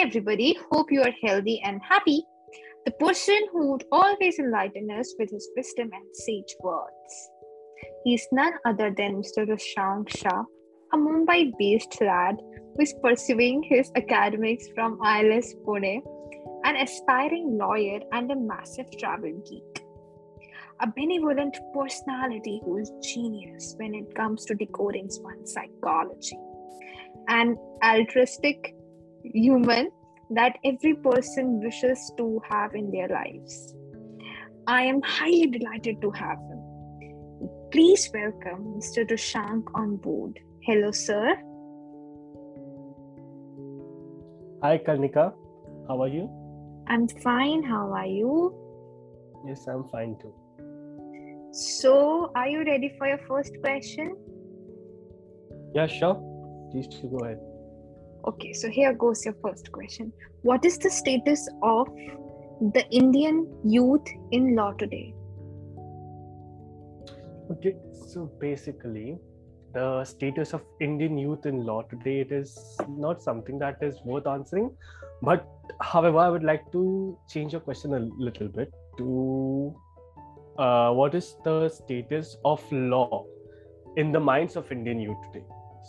[0.00, 2.22] Everybody, hope you are healthy and happy.
[2.86, 7.30] The person who would always enlighten us with his wisdom and sage words.
[8.04, 9.44] He is none other than Mr.
[9.44, 10.44] Rashank Shah,
[10.92, 16.00] a Mumbai based lad who is pursuing his academics from ILS Pune,
[16.64, 19.84] an aspiring lawyer and a massive travel geek.
[20.80, 26.38] A benevolent personality who is genius when it comes to decoding one's psychology.
[27.26, 28.76] An altruistic
[29.34, 29.90] human
[30.30, 33.74] that every person wishes to have in their lives.
[34.66, 36.62] I am highly delighted to have him.
[37.72, 39.08] Please welcome Mr.
[39.08, 40.38] Rashank on board.
[40.62, 41.36] Hello, sir.
[44.62, 45.32] Hi, Karnika.
[45.88, 46.28] How are you?
[46.88, 47.62] I'm fine.
[47.62, 48.54] How are you?
[49.46, 50.34] Yes, I'm fine too.
[51.52, 54.16] So, are you ready for your first question?
[55.74, 56.16] Yeah, sure.
[56.70, 57.38] Please go ahead.
[58.26, 60.12] Okay, so here goes your first question.
[60.42, 61.88] What is the status of
[62.72, 65.14] the Indian youth in law today?
[67.50, 67.74] Okay,
[68.08, 69.16] so basically,
[69.72, 74.26] the status of Indian youth in law today it is not something that is worth
[74.26, 74.70] answering.
[75.22, 75.48] But
[75.80, 79.74] however, I would like to change your question a little bit to
[80.58, 83.24] uh, what is the status of law
[83.96, 85.44] in the minds of Indian youth today?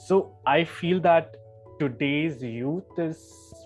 [0.07, 1.35] So I feel that
[1.79, 3.19] today's youth is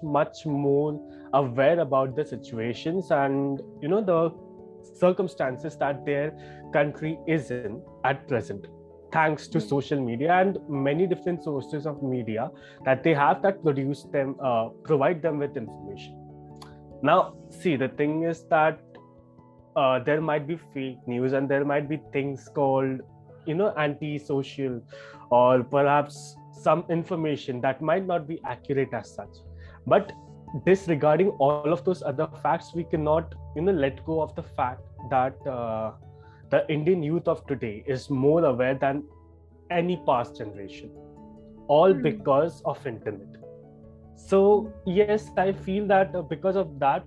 [0.03, 1.00] much more
[1.33, 4.31] aware about the situations and you know the
[5.00, 6.31] circumstances that their
[6.72, 8.67] country is in at present.
[9.11, 12.50] Thanks to social media and many different sources of media
[12.86, 16.19] that they have that produce them uh, provide them with information.
[17.02, 18.80] Now see the thing is that
[19.75, 23.02] uh, there might be fake news and there might be things called
[23.45, 24.81] you know anti-social
[25.30, 29.35] or perhaps some information that might not be accurate as such.
[29.85, 30.11] But
[30.66, 34.81] disregarding all of those other facts we cannot you know let go of the fact
[35.09, 35.91] that uh,
[36.51, 39.03] the indian youth of today is more aware than
[39.72, 40.91] any past generation
[41.67, 42.03] all mm.
[42.03, 43.28] because of internet.
[44.16, 47.03] So yes i feel that because of that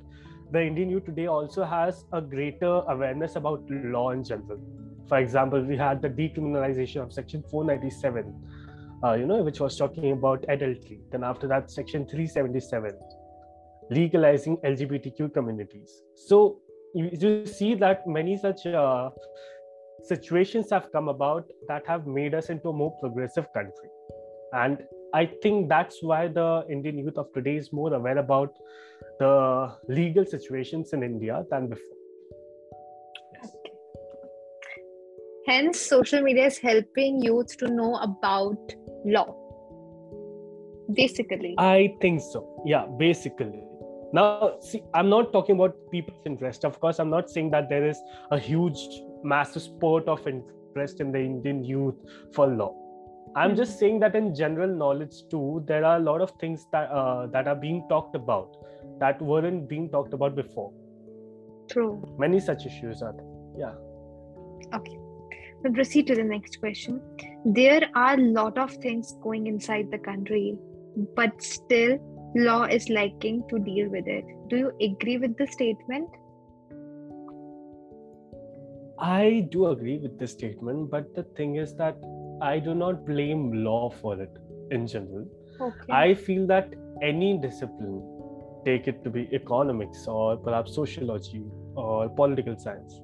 [0.50, 4.60] the indian youth today also has a greater awareness about law in general.
[5.08, 8.34] For example we had the decriminalization of section 497
[9.04, 11.00] uh, you know, which was talking about adultery.
[11.10, 12.92] Then after that, section 377,
[13.90, 16.02] legalizing LGBTQ communities.
[16.14, 16.60] So
[16.94, 19.10] you, you see that many such uh,
[20.02, 23.90] situations have come about that have made us into a more progressive country.
[24.52, 24.82] And
[25.14, 28.54] I think that's why the Indian youth of today is more aware about
[29.18, 31.95] the legal situations in India than before.
[35.46, 38.74] Hence, social media is helping youth to know about
[39.04, 39.36] law.
[40.92, 41.54] Basically.
[41.56, 42.62] I think so.
[42.66, 43.62] Yeah basically.
[44.12, 46.64] Now see i'm not talking about people's interest.
[46.64, 48.78] Of course i'm not saying that there is a huge
[49.22, 51.94] massive sport of interest in the indian youth
[52.34, 52.74] for law.
[53.36, 53.56] I'm mm-hmm.
[53.56, 57.26] just saying that in general knowledge too there are a lot of things that uh,
[57.28, 58.56] that are being talked about
[58.98, 60.72] that weren't being talked about before.
[61.70, 62.16] True.
[62.18, 63.66] Many such issues are there.
[63.66, 64.78] Yeah.
[64.78, 64.98] Okay
[65.62, 67.00] We'll proceed to the next question.
[67.44, 70.56] There are a lot of things going inside the country,
[71.14, 71.98] but still,
[72.36, 74.24] law is liking to deal with it.
[74.48, 76.08] Do you agree with the statement?
[78.98, 81.96] I do agree with this statement, but the thing is that
[82.40, 84.30] I do not blame law for it
[84.70, 85.26] in general.
[85.60, 85.92] Okay.
[85.92, 88.02] I feel that any discipline,
[88.64, 93.00] take it to be economics or perhaps sociology or political science,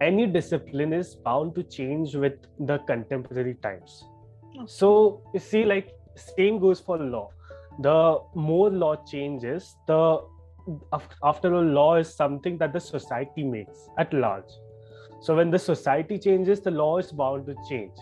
[0.00, 4.04] any discipline is bound to change with the contemporary times.
[4.54, 4.64] Okay.
[4.66, 7.30] so you see like same goes for law.
[7.80, 10.20] The more law changes the
[11.22, 14.52] after all law is something that the society makes at large.
[15.20, 17.92] So when the society changes the law is bound to change.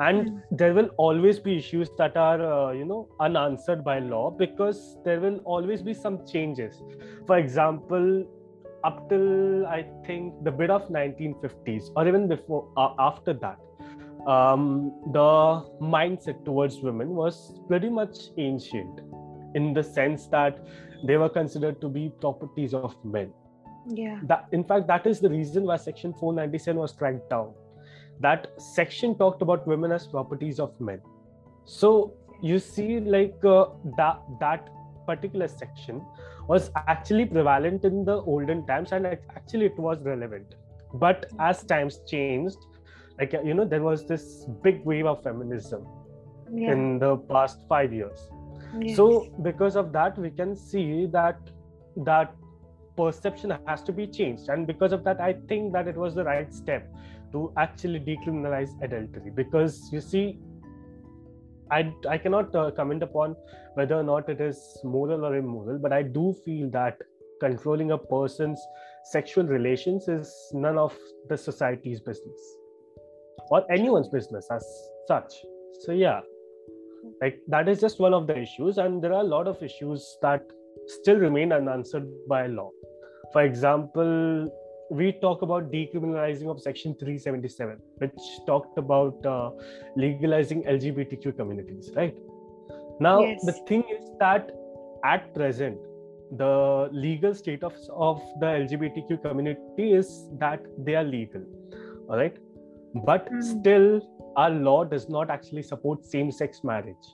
[0.00, 0.42] And mm.
[0.50, 5.20] there will always be issues that are uh, you know unanswered by law because there
[5.20, 6.82] will always be some changes.
[7.26, 8.24] For example
[8.84, 13.58] up till I think the bit of 1950s or even before uh, after that,
[14.26, 19.00] um, the mindset towards women was pretty much ancient
[19.54, 20.58] in the sense that
[21.06, 23.32] they were considered to be properties of men.
[23.86, 24.20] Yeah.
[24.24, 27.52] That in fact that is the reason why Section 497 was struck down.
[28.20, 31.00] That section talked about women as properties of men.
[31.64, 33.66] So you see, like uh,
[33.96, 34.68] that that
[35.06, 36.04] particular section
[36.48, 40.54] was actually prevalent in the olden times and actually it was relevant
[40.94, 42.58] but as times changed
[43.18, 45.86] like you know there was this big wave of feminism
[46.52, 46.72] yeah.
[46.72, 48.30] in the past 5 years
[48.80, 48.96] Yes.
[48.96, 51.38] so because of that we can see that
[51.96, 52.34] that
[52.96, 56.24] perception has to be changed and because of that i think that it was the
[56.24, 56.92] right step
[57.32, 60.38] to actually decriminalize adultery because you see
[61.70, 63.36] i i cannot uh, comment upon
[63.74, 66.98] whether or not it is moral or immoral but i do feel that
[67.40, 68.60] controlling a person's
[69.04, 70.96] sexual relations is none of
[71.28, 72.40] the society's business
[73.50, 74.64] or anyone's business as
[75.06, 75.34] such.
[75.80, 76.20] So yeah
[77.20, 80.16] like that is just one of the issues and there are a lot of issues
[80.22, 80.42] that
[80.86, 82.70] still remain unanswered by law.
[83.32, 84.50] For example
[84.90, 88.12] we talk about decriminalizing of section 377 which
[88.46, 89.50] talked about uh,
[89.96, 92.16] legalizing lgbtq communities right
[93.00, 93.44] now Yes.
[93.46, 94.50] the thing is that
[95.04, 95.78] at present
[96.42, 101.42] the legal status of the lgbtq community is that they are legal
[102.08, 102.36] all right
[103.06, 103.42] but Mm.
[103.42, 103.88] still
[104.36, 107.08] our law does not actually support same-sex marriage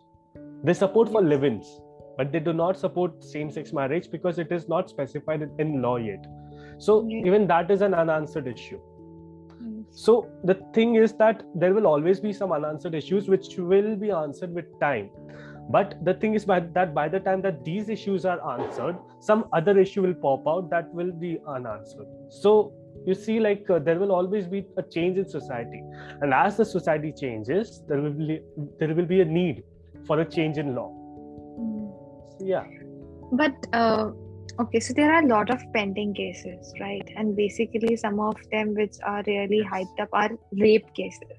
[0.64, 1.31] they support for Yes.
[1.32, 1.70] live-ins
[2.19, 6.26] but they do not support same-sex marriage because it is not specified in law yet
[6.87, 7.27] so Yeah.
[7.31, 8.81] even that is an unanswered issue
[9.61, 9.81] Mm.
[10.05, 10.12] so
[10.50, 14.55] the thing is that there will always be some unanswered issues which will be answered
[14.59, 15.11] with time
[15.75, 18.97] but the thing is by that by the time that these issues are answered
[19.31, 22.09] some other issue will pop out that will be unanswered
[22.43, 22.55] so
[23.09, 25.82] you see like uh, there will always be a change in society
[26.23, 28.41] and as the society changes there will be
[28.81, 29.62] there will be a need
[30.09, 30.88] for a change in law
[31.61, 31.87] Mm.
[32.38, 32.67] so, yeah
[33.41, 34.11] But uh,
[34.58, 37.08] okay, so there are a lot of pending cases, right?
[37.17, 41.38] And basically, some of them which are really hyped up are rape cases,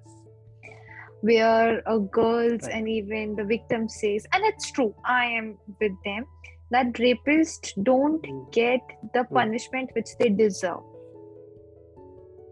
[1.21, 2.73] where uh, girls Right.
[2.73, 6.25] and even the victim says, and it's true, I am with them,
[6.71, 8.51] that rapists don't Mm.
[8.51, 8.79] get
[9.13, 9.33] the Mm.
[9.33, 10.81] punishment which they deserve.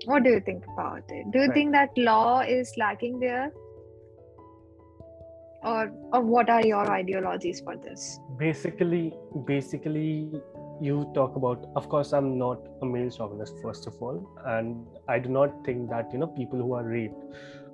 [0.05, 1.31] What do you think about it?
[1.31, 1.53] Do you Right.
[1.53, 3.51] think that law is lacking there?
[5.61, 8.19] Or, or what are your ideologies for this?
[8.39, 9.13] basically
[9.45, 10.31] basically
[10.81, 15.19] you talk about of course i'm not a male chauvinist first of all and i
[15.19, 17.23] do not think that you know people who are raped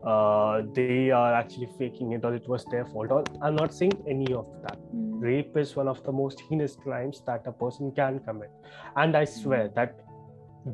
[0.05, 3.11] uh, they are actually faking it or it was their fault.
[3.11, 4.77] Or i'm not saying any of that.
[4.95, 5.21] Mm.
[5.21, 8.51] rape is one of the most heinous crimes that a person can commit.
[8.95, 9.99] And i swear that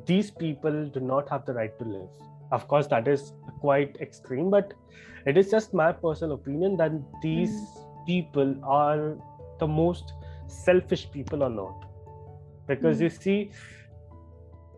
[0.06, 2.10] these people do not have the right to live
[2.52, 4.74] of course that is quite extreme but
[5.26, 6.92] it is just my personal opinion that
[7.24, 7.56] these
[8.08, 9.18] people are
[9.60, 10.14] the most
[10.48, 11.84] selfish people on earth
[12.68, 13.04] because Mm.
[13.04, 13.38] you see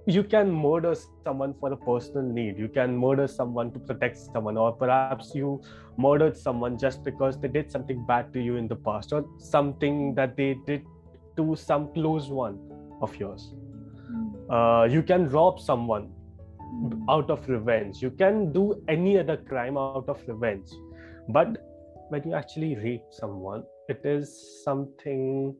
[0.05, 0.93] you can murder
[1.25, 5.51] someone for a personal need you can murder someone to protect someone or perhaps you
[5.97, 10.13] murdered someone just because they did something bad to you in the past or something
[10.15, 10.83] that they did
[11.37, 12.59] to some close one
[13.01, 13.45] of yours
[14.13, 14.23] Mm.
[14.55, 16.12] uh, you can rob someone Mm.
[17.09, 18.01] Out of revenge.
[18.01, 20.69] You can do any other crime out of revenge.
[21.29, 21.57] But
[22.09, 25.55] when you actually rape someone it is something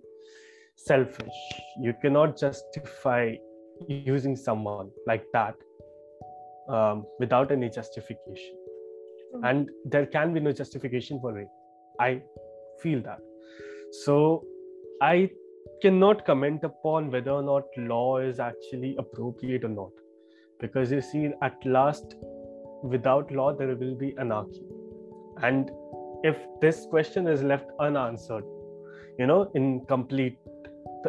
[0.75, 1.39] selfish.
[1.79, 3.35] You cannot justify
[3.87, 5.55] using someone like that
[6.69, 8.57] um, without any justification.
[9.31, 9.41] True.
[9.43, 11.47] and there can be no justification for rape.
[11.99, 12.21] I
[12.81, 13.19] feel that.
[14.05, 14.43] So
[15.01, 15.29] i
[15.81, 20.02] cannot comment upon whether or not law is actually appropriate or not
[20.65, 22.15] because you see at last
[22.95, 24.65] without law there will be anarchy.
[25.41, 25.71] And
[26.23, 28.45] if this question is left unanswered
[29.19, 30.37] you know in complete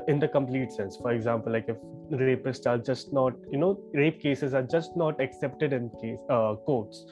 [0.08, 1.76] in the complete sense for example like if
[2.20, 6.54] rapists are just not you know rape cases are just not accepted in case uh,
[6.66, 7.04] courts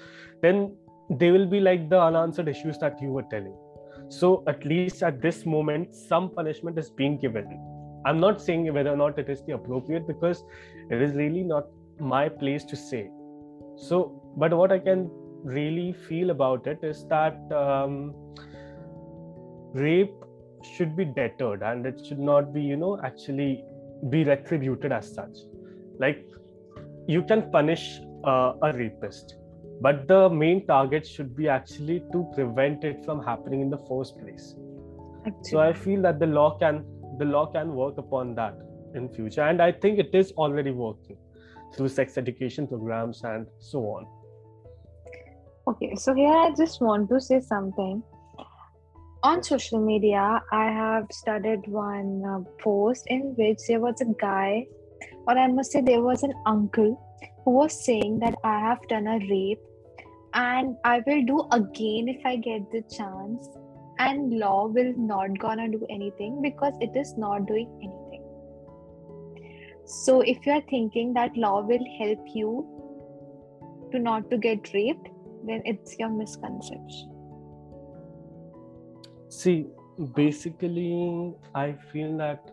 [0.42, 0.74] then
[1.10, 3.54] they will be like the unanswered issues that you were telling.
[4.08, 7.46] So at least at this moment some punishment is being given.
[8.06, 10.42] I'm not saying whether or not it is the appropriate because
[10.90, 11.66] it is really not
[12.02, 13.08] my place to say.
[13.76, 13.98] So
[14.36, 15.10] but what i can
[15.44, 18.14] really feel about it is that um,
[19.74, 20.14] rape
[20.62, 23.64] should be deterred and it should not be you know actually
[24.10, 25.38] be retributed as such.
[25.98, 26.26] Like
[27.06, 29.36] you can punish uh, a rapist
[29.80, 34.18] but the main target should be actually to prevent it from happening in the first
[34.18, 34.54] place.
[35.42, 36.84] So i feel that the law can
[37.18, 38.56] the law can work upon that
[38.94, 41.16] in future and i think it is already working
[41.74, 44.06] through sex education programs and so on
[45.68, 48.02] Okay, so here I just want to say something.
[49.22, 54.66] On social media, I have studied one uh, post in which there was a guy,
[55.28, 56.98] or I must say, there was an uncle
[57.44, 59.60] who was saying that I have done a rape
[60.34, 63.48] and I will do again if I get the chance,
[64.00, 67.91] and law will not gonna do anything because it is not doing anything.
[69.92, 72.52] So, if you are thinking that law will help you
[73.92, 75.08] to not to get raped,
[75.46, 77.10] then it's your misconception.
[79.28, 79.66] see
[80.14, 82.50] basically, I feel that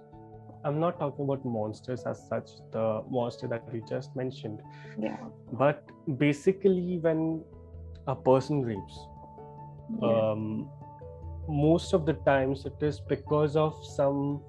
[0.64, 4.62] I'm not talking about monsters as such, the monster that we just mentioned.
[4.98, 5.18] Yeah.
[5.54, 5.86] But
[6.18, 7.44] basically, when
[8.08, 9.00] a person rapes,
[10.02, 10.32] yeah.
[10.32, 10.70] um,
[11.48, 14.42] most of the times it is because of some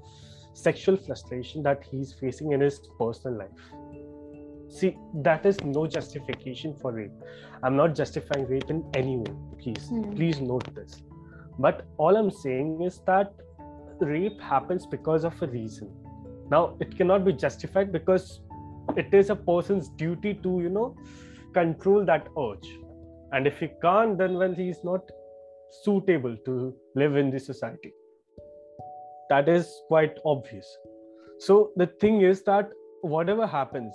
[0.53, 3.51] sexual frustration that he's facing in his personal life.
[4.69, 7.13] See, that is no justification for rape.
[7.63, 9.35] I'm not justifying rape in any way.
[9.59, 10.13] Please, Hmm.
[10.13, 11.03] please note this.
[11.59, 13.35] But all I'm saying is that
[14.01, 15.91] rape happens because of a reason.
[16.51, 18.41] Now, it cannot be justified because
[18.97, 20.97] it is a person's duty to, you know,
[21.53, 22.69] control that urge.
[23.33, 25.01] And if he can't, then well, he's not
[25.83, 27.93] suitable to live in this society.
[29.31, 30.67] That is quite obvious.
[31.39, 32.69] So the thing is that
[33.01, 33.95] whatever happens,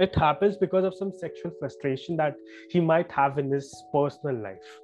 [0.00, 2.34] it happens because of some sexual frustration that
[2.70, 4.80] he might have in his personal life.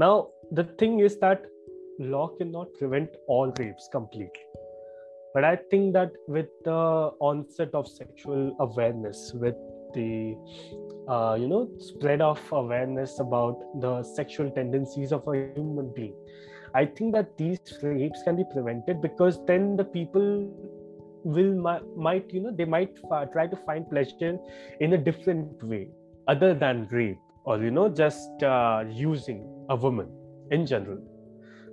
[0.00, 1.44] Now, the thing is that
[1.98, 4.46] law cannot prevent all rapes completely.
[5.34, 9.56] But I think that with the onset of sexual awareness, with
[9.92, 10.34] the
[11.08, 16.14] uh, you know spread of awareness about the sexual tendencies of a human being,
[16.74, 20.50] I think that these rapes can be prevented because then the people
[21.24, 22.96] will might you know they might
[23.32, 24.36] try to find pleasure
[24.80, 25.88] in a different way
[26.28, 30.08] other than rape or you know just uh, using a woman
[30.50, 30.98] in general.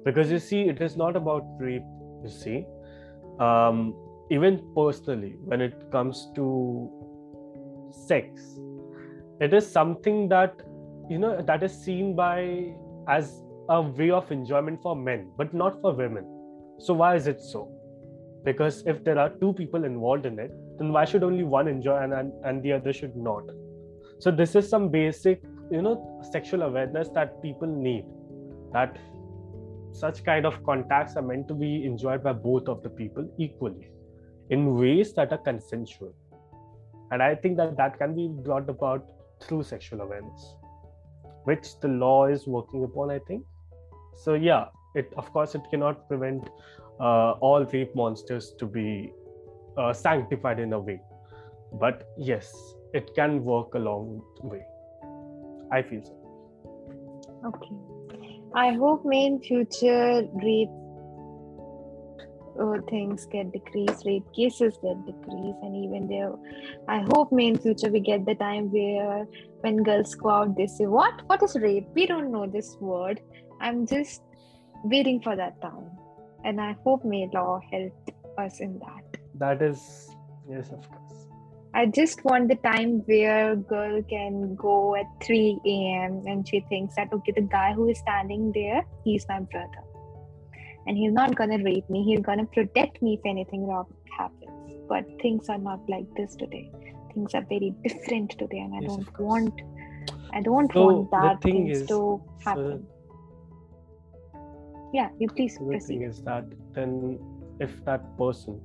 [0.05, 1.84] Because you see it is not about rape
[2.24, 2.65] you see.
[3.39, 3.96] Um,
[4.29, 6.89] even personally when it comes to
[7.91, 8.60] sex
[9.41, 10.62] it is something that
[11.10, 12.74] you know that is seen by
[13.08, 13.43] as
[13.75, 16.25] a way of enjoyment for men but not for women.
[16.79, 17.69] So why is it so?
[18.43, 21.97] Because if there are two people involved in it then why should only one enjoy
[21.97, 23.43] and, and, and the other should not?
[24.19, 25.95] So this is some basic you know
[26.31, 28.05] sexual awareness that people need
[28.73, 28.97] that
[29.91, 33.89] such kind of contacts are meant to be enjoyed by both of the people equally
[34.49, 36.13] in ways that are consensual.
[37.11, 39.07] And i think that that can be brought about
[39.41, 40.55] through sexual awareness
[41.43, 43.43] which the law is working upon i think
[44.15, 44.65] so yeah
[44.95, 46.49] it of course it cannot prevent
[46.99, 49.11] uh, all rape monsters to be
[49.77, 50.99] uh, sanctified in a way
[51.79, 52.53] but yes
[52.93, 54.63] it can work a long way
[55.71, 56.21] i feel so
[57.45, 57.75] Okay.
[58.53, 60.69] I hope in future rape
[62.59, 66.33] uh, things get decreased, rape cases get decreased, and even there,
[66.87, 69.25] I hope may in future we get the time where
[69.61, 71.21] when girls go out, they say, "What?
[71.27, 71.87] What is rape?
[71.95, 73.21] We don't know this word."
[73.61, 74.21] I'm just
[74.83, 75.89] waiting for that time,
[76.43, 78.13] and I hope may law help
[78.45, 79.19] us in that.
[79.41, 79.81] that is
[80.53, 81.19] yes of course
[81.79, 86.15] I just want the time where girl can go at 3 a.m.
[86.31, 89.83] and she thinks that okay, the guy who is standing there, he's my brother.
[90.87, 93.87] And he's not gonna rape me, he's gonna protect me if anything wrong
[94.17, 94.73] happens.
[94.89, 96.65] But things are not like this today.
[97.13, 99.61] Things are very different today, and I Yes, don't want
[100.33, 102.87] I don't So, want that thing things is- to so- happen.
[104.93, 106.03] Yeah, you please the thing proceed.
[106.03, 107.19] is that then
[107.60, 108.60] if that person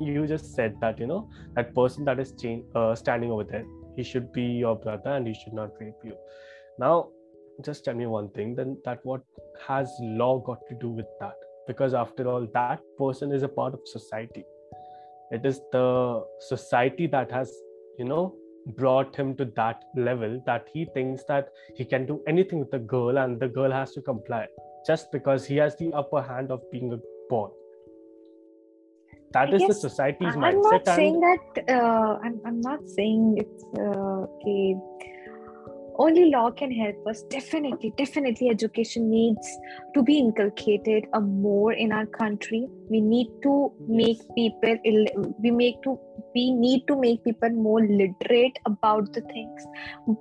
[0.00, 3.64] you just said that you know that person that is cha- uh, standing over there
[3.96, 6.14] he should be your brother and he should not rape you.
[6.78, 7.08] Now
[7.64, 9.22] just tell me one thing then that what
[9.66, 11.34] has law got to do with that?
[11.66, 14.44] Because after all that person is a part of society.
[15.30, 17.50] It is the society that has
[17.98, 18.34] you know
[18.76, 22.78] brought him to that level that he thinks that he can do anything with the
[22.80, 24.46] girl and the girl has to comply
[24.86, 27.48] just because he has the upper hand of being a boy
[29.32, 31.64] that I is the society's I'm mindset not saying that.
[31.68, 34.76] Uh, I'm, I'm not saying it's uh, okay.
[35.98, 37.22] Only law can help us.
[37.22, 39.48] Definitely, definitely, education needs
[39.94, 42.68] to be inculcated a more in our country.
[42.90, 44.76] We need to make people.
[45.40, 45.98] We make to.
[46.36, 49.66] We need to make people more literate about the things.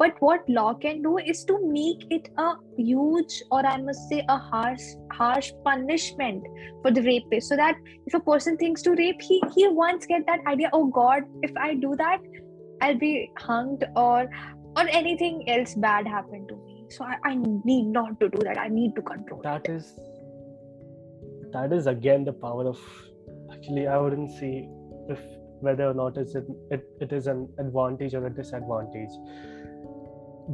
[0.04, 4.24] But what law can do is to make it a huge, or I must say,
[4.30, 6.44] a harsh, harsh punishment
[6.82, 10.26] for the rapist, so that if a person thinks to rape he he once get
[10.28, 12.20] that idea oh god if i do that
[12.82, 14.28] i'll be hanged or
[14.78, 18.58] or anything else bad happen to me so i, I need not to do that
[18.58, 19.72] i need to control that it.
[19.72, 19.94] is
[21.54, 22.80] that is again the power of
[23.54, 24.68] actually i wouldn't see
[25.10, 25.20] if
[25.66, 29.14] whether or not is it, it, it is an advantage or a disadvantage.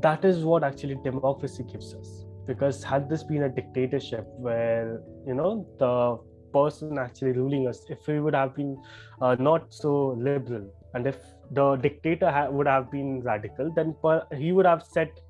[0.02, 2.26] That is what actually democracy gives us.
[2.48, 6.18] Because had this been a dictatorship where you know the
[6.54, 8.76] person actually ruling us if we would have been
[9.22, 10.66] uh, not so liberal
[10.96, 11.20] and if
[11.52, 15.22] the dictator ha- would have been radical then per- he would have set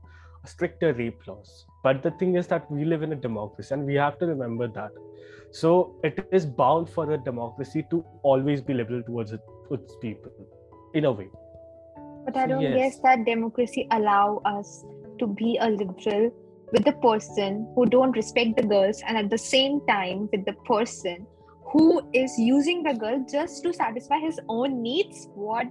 [0.46, 3.96] stricter rape laws but the thing is that we live in a democracy and we
[3.96, 4.92] have to remember that.
[5.52, 9.42] So it is bound for the democracy to always be liberal towards it,
[9.74, 10.32] its people
[10.94, 11.30] in a way
[12.26, 12.76] But I don't yes.
[12.78, 14.72] guess that democracy allow us
[15.20, 16.32] to be a liberal
[16.74, 20.54] with the person who don't respect the girls and at the same time with the
[20.68, 21.26] person
[21.72, 21.86] who
[22.22, 25.28] is using the girl just to satisfy his own needs.
[25.34, 25.68] What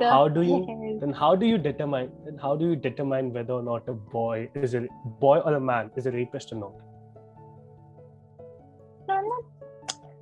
[0.00, 0.96] the How do you- hell?
[1.02, 4.48] then how do you determine then how do you determine whether or not a boy
[4.54, 4.82] is a
[5.26, 6.72] boy or a man is a rapist or not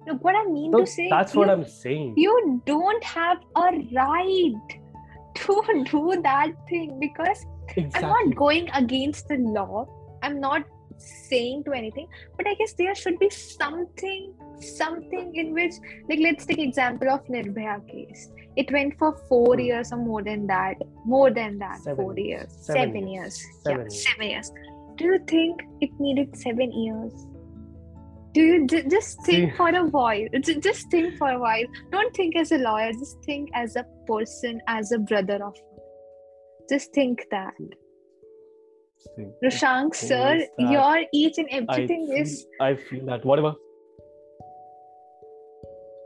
[0.06, 3.38] Look, what I mean so to say, that's you, what i'm saying you don't have
[3.56, 4.70] a right
[5.34, 9.86] to do that thing because exactly I'm not going against the law.
[10.22, 10.64] I'm not
[10.98, 15.72] saying to anything, but I guess there should be something, something in which,
[16.08, 18.28] like, let's take example of Nirbhaya case.
[18.56, 19.60] It went for four Hmm.
[19.60, 20.74] years or more than that.
[21.04, 22.28] More than that, Seven four years.
[22.52, 23.38] years, Seven seven, years.
[23.40, 24.04] years, Seven yeah, years.
[24.08, 24.52] seven years.
[24.96, 27.12] Do you think it needed seven years?
[28.32, 30.26] Do you ju- just think for a while?
[30.40, 31.64] Ju- Just think for a while.
[31.90, 32.92] Don't think as a lawyer.
[32.92, 35.56] Just think as a person, as a brother of.
[36.68, 37.54] Just think that.
[39.42, 43.54] Rashank, thing sir, that your each and I everything feel, is I feel that whatever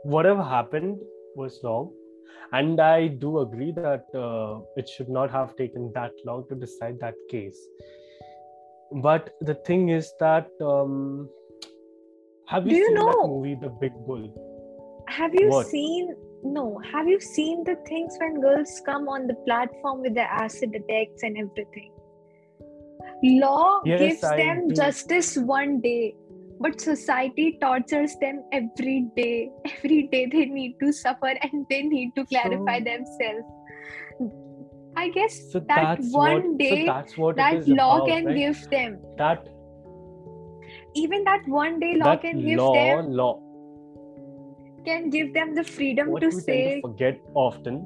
[0.03, 0.97] whatever happened
[1.35, 1.91] was wrong
[2.53, 6.99] and i do agree that uh, it should not have taken that long to decide
[6.99, 7.57] that case
[9.07, 11.27] but the thing is that um,
[12.47, 14.25] have you, Do you seen that know- movie the big bull
[15.07, 15.67] have you What?
[15.67, 20.31] seen no have you seen the things when girls come on the platform with their
[20.43, 21.91] acid attacks and everything
[23.23, 24.75] law Yes, gives I them do.
[24.75, 26.15] justice one day
[26.59, 32.11] but society tortures them every day every day they need to suffer and they need
[32.15, 33.45] to clarify So- themselves
[34.97, 38.35] i guess so that one what day so that's what that law about, can right?
[38.41, 39.47] give them that
[40.95, 43.33] even that one day law that can give law them law.
[44.85, 47.79] can give them the freedom what to we say tend to forget often.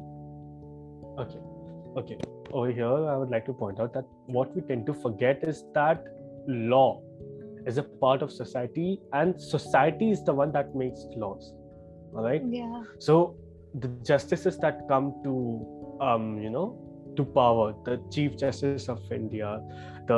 [1.20, 1.40] Okay
[1.98, 2.18] okay.
[2.52, 4.06] Over here i would like to point out that
[4.38, 6.04] what we tend to forget is that
[6.48, 7.02] law
[7.68, 11.54] is a part of society and society is the one that makes laws.
[12.16, 12.42] All right?
[12.50, 12.84] Yeah.
[12.98, 13.36] So
[13.76, 15.34] the justices that come to
[16.02, 16.68] um you know
[17.16, 19.60] to power the chief justice of india
[20.08, 20.18] the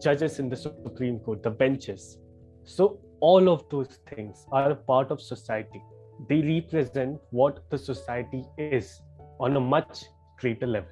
[0.00, 2.18] judges in the supreme court the benches.
[2.64, 5.82] So all of those things are a part of society.
[6.28, 9.00] They represent what the society is
[9.40, 10.04] on a much
[10.38, 10.90] greater level.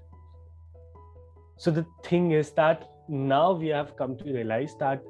[1.59, 5.03] So the thing is that now we have come to realize that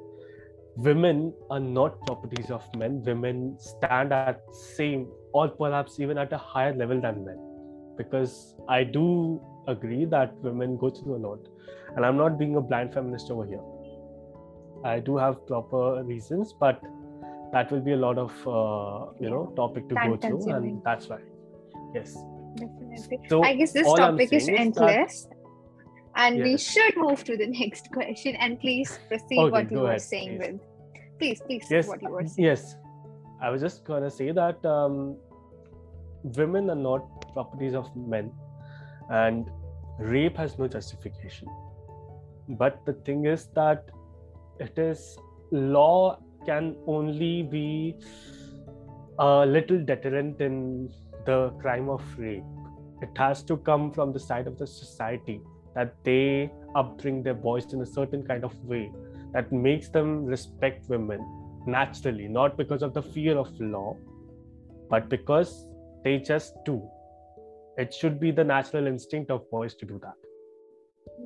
[0.75, 3.01] women are not properties of men.
[3.03, 4.41] Women stand at
[4.75, 7.37] same or perhaps even at a higher level than men.
[7.97, 11.39] Because i do agree that women go through a lot.
[11.95, 13.63] And i'm not being a blind feminist over here
[14.83, 16.81] i do have proper reasons but
[17.53, 20.81] that will be a lot of uh, you know topic to go Time through and
[20.83, 21.19] that's why
[21.95, 22.17] yes
[22.57, 25.27] definitely so I guess this topic is saying is that- endless.
[26.15, 28.35] and we should move to the next question.
[28.35, 30.51] And please proceed Okay, what you were ahead, saying please.
[30.53, 30.61] with.
[31.19, 32.45] Please, please, yes what you were saying.
[32.47, 32.75] yes
[33.41, 35.15] i was just gonna say that um,
[36.39, 38.31] women are not properties of men
[39.09, 39.49] and
[39.99, 41.47] rape has no justification
[42.63, 43.89] but the thing is that
[44.59, 45.17] it is
[45.51, 47.95] law can only be
[49.19, 50.89] a little deterrent in
[51.25, 52.43] the crime of rape
[53.01, 55.41] it has to come from the side of the society
[55.75, 58.91] that they upbring their boys in a certain kind of way
[59.33, 61.19] that makes them respect women
[61.67, 63.95] naturally, not because of the fear of law,
[64.89, 65.67] but because
[66.03, 66.81] they just do.
[67.77, 70.15] It should be the natural instinct of boys to do that.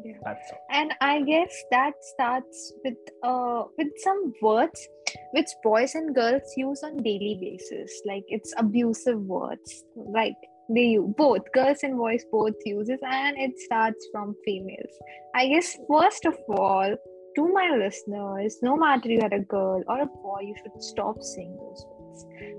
[0.03, 0.13] Yeah.
[0.23, 0.59] That's all.
[0.69, 4.87] And I guess that starts with uh with some words
[5.33, 8.01] which boys and girls use on daily basis.
[8.05, 9.83] Like it's abusive words.
[9.95, 10.35] Like
[10.73, 14.93] they use both girls and boys both uses and it starts from females.
[15.35, 16.95] I guess first of all,
[17.35, 21.21] to my listeners, no matter you are a girl or a boy, you should stop
[21.21, 22.00] saying those words.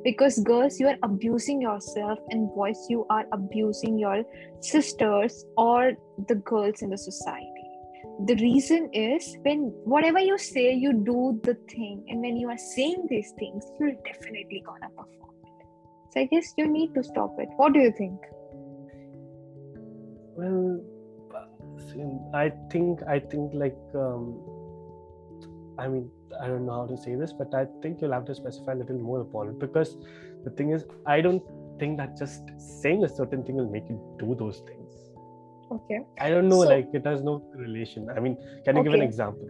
[0.05, 4.25] Because girls, you are abusing yourself, and boys, you are abusing your
[4.61, 5.93] sisters or
[6.29, 7.49] the girls in the society.
[8.27, 12.59] The reason is when whatever you say, you do the thing, and when you are
[12.59, 15.67] saying these things, you're definitely gonna perform it.
[16.13, 17.49] So I guess you need to stop it.
[17.57, 18.21] What do you think?
[20.37, 20.81] Well,
[22.35, 24.41] I think I think like um,
[25.79, 26.11] I mean
[26.41, 28.77] I don't know how to say this, but I think you'll have to specify a
[28.77, 29.97] little more upon it because
[30.45, 31.43] the thing is I don't
[31.79, 32.43] think that just
[32.83, 34.93] saying a certain thing will make you do those things.
[35.71, 36.01] Okay.
[36.21, 38.09] I don't know, So- like it has no relation.
[38.17, 39.49] I mean, can you give an example?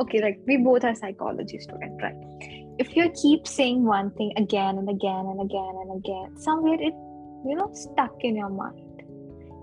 [0.00, 2.14] okay, like we both are psychology students, right?
[2.78, 6.94] If you keep saying one thing again and again and again and again, somewhere it,
[7.44, 9.02] you know, stuck in your mind,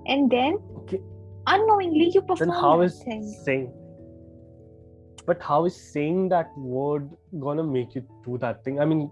[0.08, 0.99] and then Okay.
[1.47, 3.23] unknowingly you perform Then how that is thing.
[3.45, 3.71] saying?
[5.25, 7.09] But how is saying that word
[7.39, 8.79] gonna make you do that thing?
[8.79, 9.09] I mean,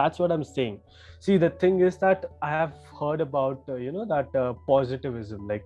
[0.00, 0.80] that's what I'm saying.
[1.20, 5.46] See, the thing is that I have heard about uh, you know that uh, positivism,
[5.48, 5.64] like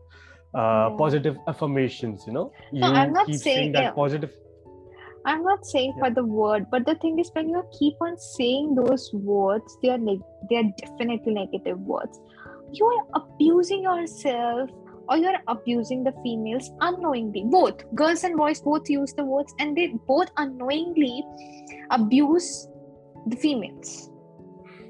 [0.54, 0.96] uh, Yeah.
[0.98, 2.24] positive affirmations.
[2.26, 3.90] You know, you No, I'm not saying- that yeah.
[4.02, 4.36] positive.
[5.30, 8.74] I'm not saying for the word, but the thing is, when you keep on saying
[8.74, 9.98] those words, they are
[10.50, 12.20] they are definitely negative words.
[12.78, 14.70] You are abusing yourself,
[15.10, 17.44] or you are abusing the females unknowingly.
[17.46, 21.24] Both girls and boys both use the words, and they both unknowingly
[21.90, 22.68] abuse
[23.26, 24.10] the females.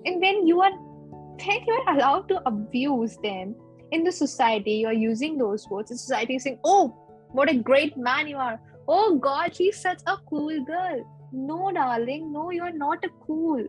[0.05, 3.55] And when you are when you are allowed to abuse them
[3.93, 5.89] in the society, you are using those words.
[5.91, 6.89] The society is saying, "Oh,
[7.33, 8.61] what a great man you are."
[8.93, 11.03] oh god she's such a cool girl
[11.33, 13.65] no darling no you're not a cool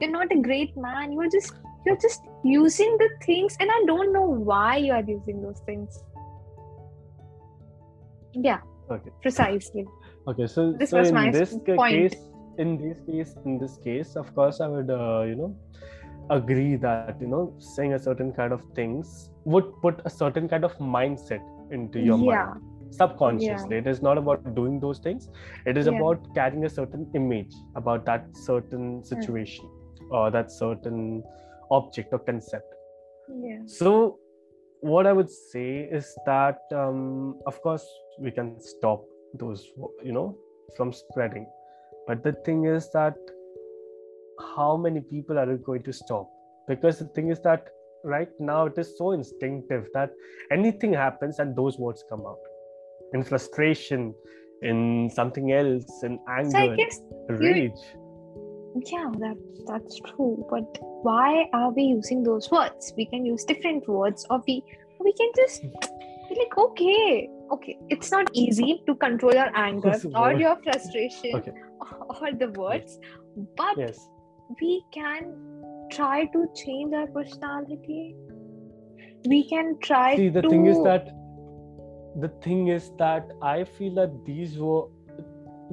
[0.00, 1.54] you're not a great man you're just
[1.86, 6.02] you're just using the things and i don't know why you are using those things
[8.34, 9.10] yeah Okay.
[9.22, 9.86] precisely
[10.28, 11.90] Okay, so This so was in my this point.
[11.90, 12.14] case,
[12.58, 15.56] in this case, in this case, of course, I would uh, you know
[16.30, 20.64] agree that you know saying a certain kind of things would put a certain kind
[20.64, 21.42] of mindset
[21.72, 22.54] into your yeah mind
[22.90, 23.76] subconsciously.
[23.78, 25.28] It is not about doing those things.
[25.66, 25.92] It is Yeah.
[25.94, 29.14] about carrying a certain image about that certain Hmm.
[29.14, 29.68] situation
[30.10, 31.24] or that certain
[31.78, 32.74] object or concept.
[33.48, 34.18] yeah So,
[34.92, 37.86] what I would say is that, um, of course,
[38.18, 39.04] we can stop
[39.42, 39.60] those,
[40.02, 40.36] you know,
[40.76, 41.46] from spreading.
[42.06, 43.14] But the thing is that,
[44.56, 46.28] how many people are going to stop?
[46.68, 47.68] Because the thing is that
[48.04, 50.10] right now it is so instinctive that
[50.50, 52.38] anything happens and those words come out
[53.14, 54.14] in frustration,
[54.62, 57.82] in something else, in so anger, guess rage.
[58.74, 62.92] Yeah that that's true but why are we using those words?
[62.96, 64.62] We can use different words or we
[65.00, 65.68] we can just hmm.
[66.28, 71.52] be like okay okay it's not easy to control your anger or your frustration Okay.
[72.20, 72.98] or the words
[73.56, 74.08] but Yes.
[74.60, 75.34] we can
[75.90, 78.14] try to change our personality.
[79.26, 81.10] We can try See, the to thing is that
[82.20, 84.84] the thing is that I feel that these were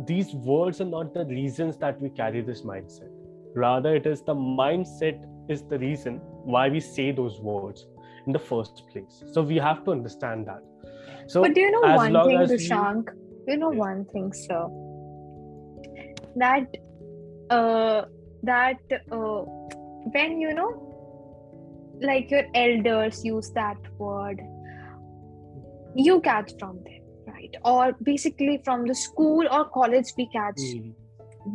[0.05, 3.09] these words are not the reasons that we carry this mindset.
[3.55, 7.87] Rather, it is the mindset is the reason why we say those words
[8.27, 9.23] in the first place.
[9.33, 10.61] So we have to understand that.
[11.27, 13.09] So but do you know one thing, as we- Dushank?
[13.47, 14.67] You know one thing, sir.
[16.35, 16.67] That
[17.49, 18.03] uh
[18.43, 18.77] that
[19.11, 19.41] uh
[20.13, 20.85] when you know
[22.01, 24.39] like your elders use that word,
[25.95, 26.98] you catch from them,
[27.53, 27.61] right?
[27.65, 30.93] Or basically from the school or college we catch Mm,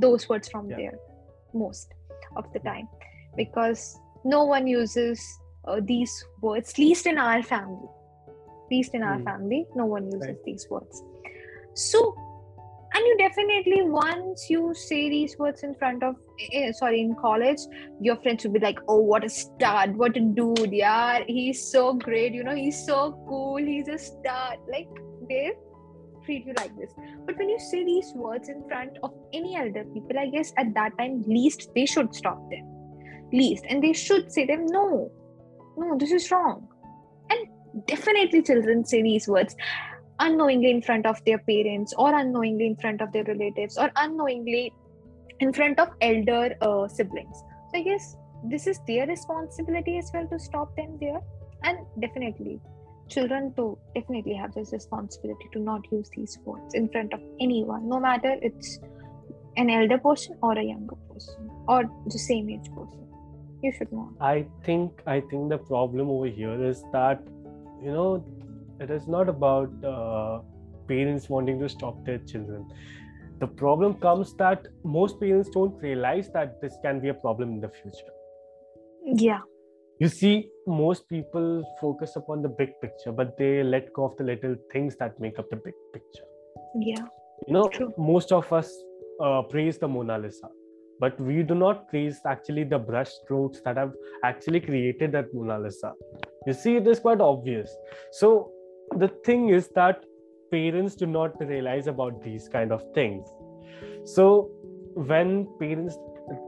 [0.00, 0.76] those words from Yeah.
[0.76, 0.98] there
[1.52, 1.92] most
[2.36, 2.88] of the time
[3.36, 5.20] because no one uses
[5.66, 7.88] uh, these words least in our family
[8.70, 9.24] least in our Hmm.
[9.24, 10.44] family no one uses Right.
[10.44, 11.02] these words
[11.74, 12.14] so
[12.94, 16.14] and you definitely once you say these words in front of
[16.52, 17.58] eh, sorry in college
[18.00, 21.92] your friends will be like oh what a stud what a dude yeah he's so
[21.94, 24.88] great you know he's so cool he's a stud like
[25.28, 25.52] they
[26.24, 26.92] treat you like this.
[27.26, 30.74] But when you say these words in front of any elder people i guess at
[30.74, 32.70] that time least they should stop them.
[33.32, 33.64] Least.
[33.68, 35.10] And they should say them no
[35.76, 36.68] no this is wrong.
[37.30, 39.56] And definitely children say these words
[40.20, 44.72] unknowingly in front of their parents or unknowingly in front of their relatives or unknowingly
[45.40, 47.36] in front of elder uh, siblings.
[47.70, 51.20] So i guess this is their responsibility as well to stop them there.
[51.62, 52.60] And definitely
[53.08, 57.88] children too definitely have this responsibility to not use these words in front of anyone
[57.88, 58.78] no matter it's
[59.56, 63.06] an elder person or a younger person or the same age person
[63.62, 67.22] you should not I think I think the problem over here is that
[67.82, 68.24] you know
[68.80, 70.40] it is not about uh,
[70.88, 72.66] parents wanting to stop their children.
[73.40, 77.60] The problem comes that most parents don't realize that this can be a problem in
[77.60, 78.12] the future.
[79.22, 79.40] yeah
[80.04, 84.24] You see, most people focus upon the big picture, but they let go of the
[84.24, 86.26] little things that make up the big picture.
[86.78, 87.06] yeah
[87.46, 87.86] You know, True.
[87.96, 88.68] most of us
[89.18, 90.50] uh, praise the Mona Lisa,
[91.00, 95.58] but we do not praise actually the brush strokes that have actually created that Mona
[95.58, 95.94] Lisa.
[96.46, 97.74] You see, it is quite obvious.
[98.20, 98.50] So
[99.04, 100.04] the thing is that
[100.50, 103.26] parents do not realize about these kind of things.
[104.04, 104.50] So
[105.12, 105.96] when parents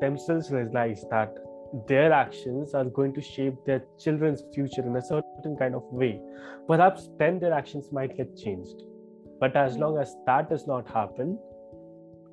[0.02, 1.45] themselves realize that
[1.88, 6.20] their actions are going to shape their children's future in a certain kind of way,
[6.66, 8.82] perhaps then their actions might get changed.
[9.40, 9.82] But as hmm.
[9.82, 11.38] long as that does not happen,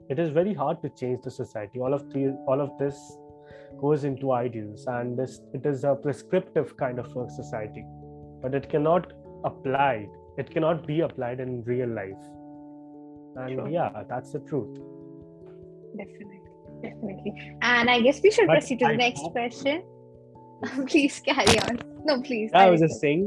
[0.10, 2.98] it is very hard to change the society all of the all of this
[3.80, 7.86] goes into ideals and this it is a prescriptive kind of a society
[8.42, 9.14] but it cannot
[9.46, 12.26] apply it cannot be applied in real life
[13.38, 13.70] and Sure.
[13.70, 14.78] yeah that's the truth
[15.98, 16.43] Definitely.
[16.84, 17.34] Definitely.
[17.62, 19.84] And I guess we should But proceed to the next hope- question.
[20.88, 21.80] please carry on.
[22.06, 22.50] No, please.
[22.54, 23.22] yeah, i was just saying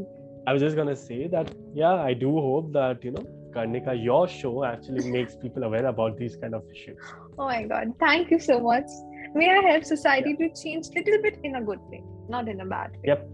[0.47, 4.27] i was just gonna say that yeah i do hope that you know karnika your
[4.29, 6.99] show actually makes people aware about these kind of issues
[7.39, 7.89] Oh my god.
[8.01, 8.87] Thank you so much.
[9.35, 12.63] May I help society to change a little bit in a good way, not in
[12.63, 13.09] a bad way.
[13.11, 13.29] Yep.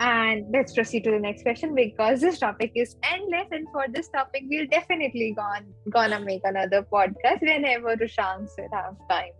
[0.00, 4.08] And let's proceed to the next question because this topic is endless, and for this
[4.08, 9.32] topic, we'll definitely gone gonna make another podcast whenever Rushank will have time.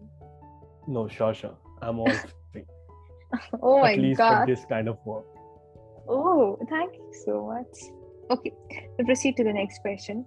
[0.97, 2.11] no sure sure i'm all
[2.53, 2.65] free
[3.63, 4.41] Oh my at least god.
[4.41, 5.25] for this kind of work
[6.11, 7.75] Oh, thank you so much.
[8.31, 8.53] Okay,
[8.99, 10.25] we'll proceed to the next question.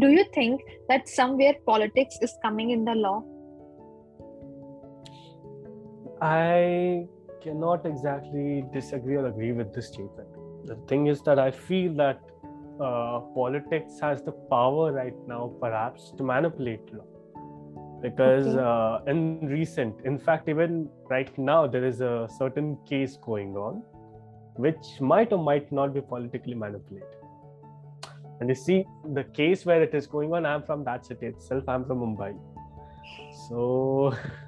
[0.00, 3.22] Do you think that somewhere politics is coming in the law?
[6.20, 7.06] I
[7.46, 10.28] cannot exactly disagree or agree with this statement.
[10.66, 12.20] The thing is that I feel that
[12.80, 17.04] uh, politics has the power right now, perhaps, to manipulate law.
[18.02, 18.64] Because Okay.
[18.70, 23.82] uh, in recent, in fact, even right now, there is a certain case going on
[24.64, 27.08] which might or might not be politically manipulated.
[28.40, 31.68] And you see, the case where it is going on, I'm from that city itself,
[31.68, 32.30] I'm from Mumbai.
[33.48, 34.14] So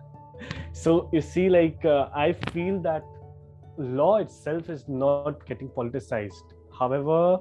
[0.72, 3.02] so you see like uh, i feel that
[3.78, 6.54] law itself is not getting politicized.
[6.78, 7.38] However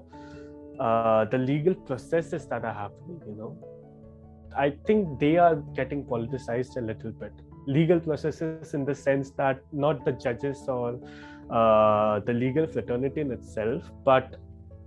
[0.80, 3.58] uh, the legal processes that are happening you know
[4.56, 7.32] i think they are getting politicized a little bit.
[7.68, 11.00] Legal processes in the sense that not the judges or
[11.50, 14.38] uh, the legal fraternity in itself but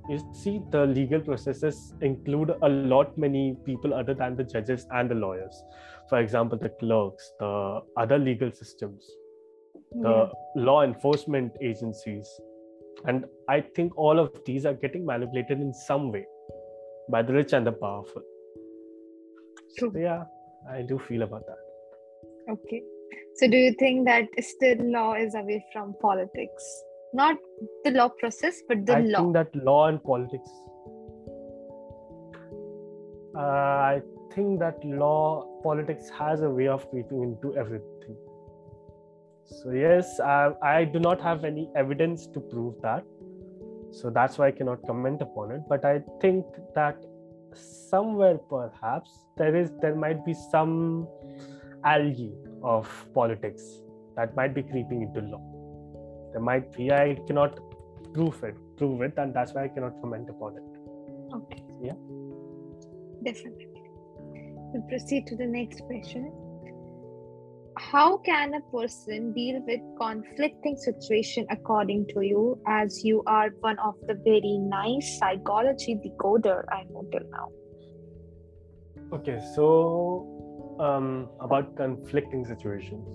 [0.09, 5.11] you see the legal processes include a lot many people other than the judges and
[5.11, 5.63] the lawyers
[6.11, 7.53] for example the clerks the
[8.05, 9.09] other legal systems
[10.07, 10.17] the
[10.69, 12.29] law enforcement agencies
[13.07, 16.25] and i think all of these are getting manipulated in some way
[17.17, 18.23] by the rich and the powerful
[19.79, 19.91] True.
[19.95, 20.23] so yeah
[20.77, 21.67] i do feel about that
[22.51, 22.83] Okay.
[23.37, 26.65] So, do you think that still law is away from politics?
[27.13, 27.37] Not
[27.85, 29.21] the law process, but the i law.
[29.21, 30.51] think that law and politics
[33.37, 34.03] uh, i
[34.35, 38.17] think that law politics has a way of creeping into everything
[39.45, 43.05] so yes I, I do not have any evidence to prove that
[43.91, 46.97] so that's why i cannot comment upon it but i think that
[47.55, 51.09] somewhere perhaps there is there might be some
[51.85, 53.65] algae of politics
[54.17, 55.43] that might be creeping into law
[56.33, 57.59] there might be i cannot
[58.15, 60.81] prove it prove it and that's why i cannot comment upon it
[61.33, 61.63] Okay.
[61.81, 61.93] Yeah.
[63.23, 63.80] Definitely.
[64.73, 66.33] We'll proceed to the next question.
[67.79, 73.79] How can a person deal with conflicting situation according to you, as you are one
[73.79, 77.49] of the very nice psychology decoder I know till now?
[79.13, 83.07] Okay, so um, about conflicting situations.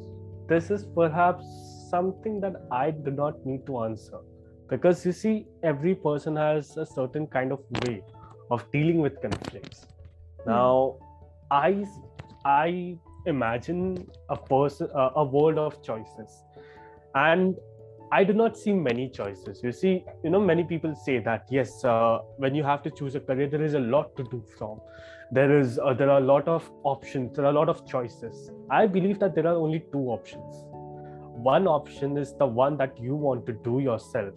[0.48, 1.46] This is perhaps
[1.90, 4.20] something that I do not need to answer
[4.70, 8.02] because you see, every person has a certain kind of way
[8.50, 9.86] of dealing with conflicts.
[10.48, 10.98] Now,
[11.52, 11.86] I
[12.44, 16.44] I imagine a person uh, a world of choices,
[17.14, 17.56] and
[18.12, 19.62] I do not see many choices.
[19.64, 23.16] You see, you know, many people say that yes, uh, when you have to choose
[23.16, 24.80] a career, there is a lot to do from.
[25.32, 27.36] There is uh, there are a lot of options.
[27.36, 28.52] There are a lot of choices.
[28.70, 30.66] I believe that there are only two options.
[31.54, 34.34] One option is the one that you want to do yourself.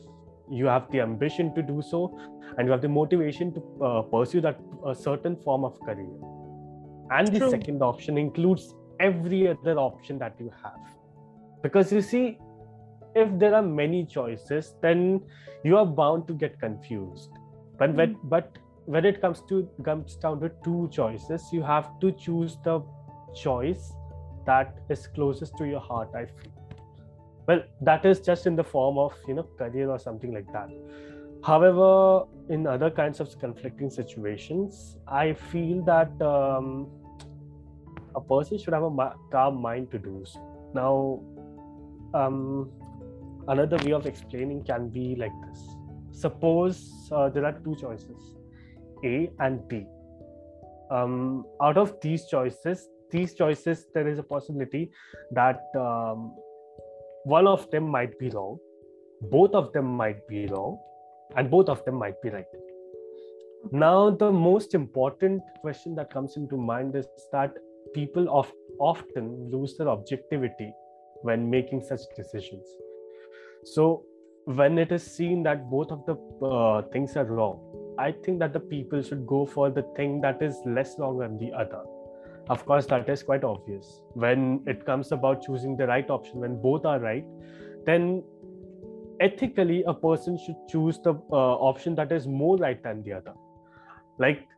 [0.51, 2.18] You have the ambition to do so
[2.57, 4.59] and you have the motivation to uh, pursue that
[4.94, 6.38] certain form of career
[7.11, 7.51] and the True.
[7.51, 10.81] second option includes every other option that you have.
[11.62, 12.38] Because you see
[13.14, 15.21] if there are many choices then
[15.64, 17.31] you are bound to get confused.
[17.79, 18.29] But when, mm-hmm.
[18.29, 22.81] but when it comes to comes down to two choices you have to choose the
[23.35, 23.92] choice
[24.47, 26.53] that is closest to your heart i feel.
[27.47, 30.71] Well that is just in the form of you know career or something like that.
[31.44, 36.88] However in other kinds of conflicting situations i feel that um,
[38.18, 40.40] a person should have a calm mind to do so.
[40.74, 40.92] Now
[42.14, 42.70] um,
[43.48, 45.61] another way of explaining can be like this.
[46.12, 48.34] Suppose uh, there are two choices
[49.04, 49.87] a and b.
[50.90, 54.90] Um, out of these choices these choices there is a possibility
[55.32, 56.34] that um,
[57.24, 58.58] one of them might be wrong
[59.34, 60.78] both of them might be wrong
[61.38, 62.44] and both of them might be right.
[63.72, 67.53] Now the most important question that comes into mind is that
[67.94, 70.70] people of, often lose their objectivity
[71.22, 72.66] when making such decisions.
[73.64, 74.05] So
[74.44, 77.59] when it is seen that both of the uh, things are wrong
[77.98, 81.37] i think that the people should go for the thing that is less wrong than
[81.38, 81.83] the other.
[82.48, 84.01] Of course that is quite obvious.
[84.14, 87.27] When it comes about choosing the right option when both are right
[87.85, 88.22] then
[89.20, 93.35] ethically a person should choose the uh, option that is more right than the other.
[94.18, 94.48] Like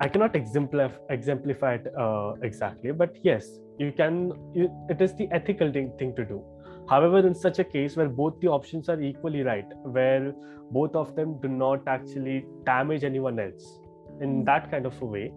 [0.00, 3.46] i cannot exemplify, exemplify it uh, exactly but yes
[3.78, 6.42] you can you, it is the ethical thing, thing to do.
[6.88, 10.34] However in such a case where both the options are equally right where
[10.70, 13.80] both of them do not actually damage anyone else
[14.20, 15.32] in that kind of a way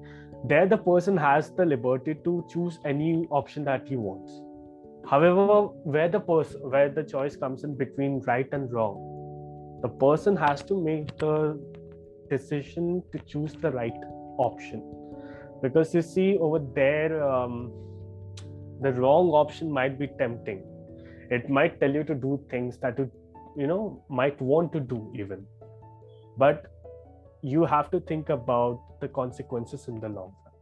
[0.45, 4.41] there the person has the liberty to choose any option that he wants
[5.07, 9.09] however where the person where the choice comes in between right and wrong
[9.81, 11.57] the person has to make the
[12.29, 14.01] decision to choose the right
[14.38, 14.83] option.
[15.62, 17.71] Because you see over there um,
[18.81, 20.63] the wrong option might be tempting.
[21.29, 23.12] It might tell you to do things that you
[23.57, 25.45] you know might want to do even.
[26.38, 26.67] But
[27.41, 30.53] you have to think about the consequences in the long run.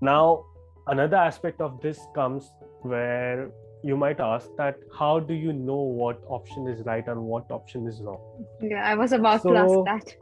[0.00, 0.44] Now,
[0.86, 2.50] another aspect of this comes
[2.82, 3.50] where
[3.82, 7.86] you might ask that how do you know what option is right and what option
[7.86, 8.44] is wrong?
[8.60, 10.16] Yeah, I was about so, to ask that.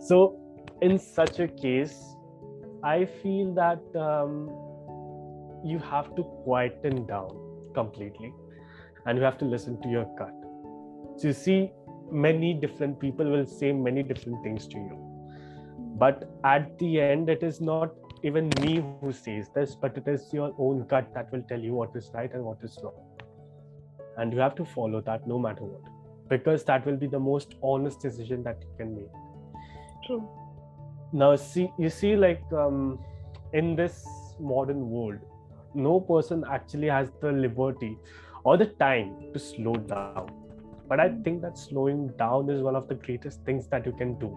[0.00, 0.38] So,
[0.82, 1.96] in such a case,
[2.82, 4.48] I feel that um,
[5.64, 7.30] you have to quieten down
[7.74, 8.32] completely
[9.06, 10.34] and you have to listen to your gut.
[11.16, 11.72] So, you see,
[12.10, 15.06] many different people will say many different things to you
[15.98, 17.94] but at the end it is not
[18.28, 21.74] even me who says this but it is your own gut that will tell you
[21.80, 23.02] what is right and what is wrong.
[24.18, 25.92] And you have to follow that no matter what
[26.28, 29.12] because that will be the most honest decision that you can make.
[30.06, 30.28] True.
[31.12, 32.98] Now see you see like um,
[33.52, 34.04] in this
[34.40, 35.20] modern world
[35.74, 37.96] no person actually has the liberty
[38.44, 40.28] or the time to slow down.
[40.88, 44.18] But i think that slowing down is one of the greatest things that you can
[44.18, 44.28] do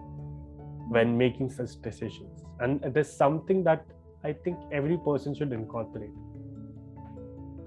[0.90, 2.44] when making such decisions.
[2.58, 3.86] And it is something that
[4.28, 6.16] i think every person should incorporate.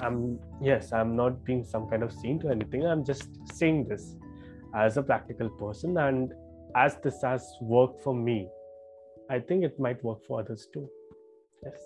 [0.02, 0.18] I'm
[0.62, 2.86] yes i'm not being some kind of saint to anything.
[2.86, 4.16] I'm just saying this
[4.76, 5.98] as a practical person.
[5.98, 6.34] And
[6.76, 8.38] as this has worked for me
[9.34, 10.88] i think it might work for others too.
[11.66, 11.82] Yes.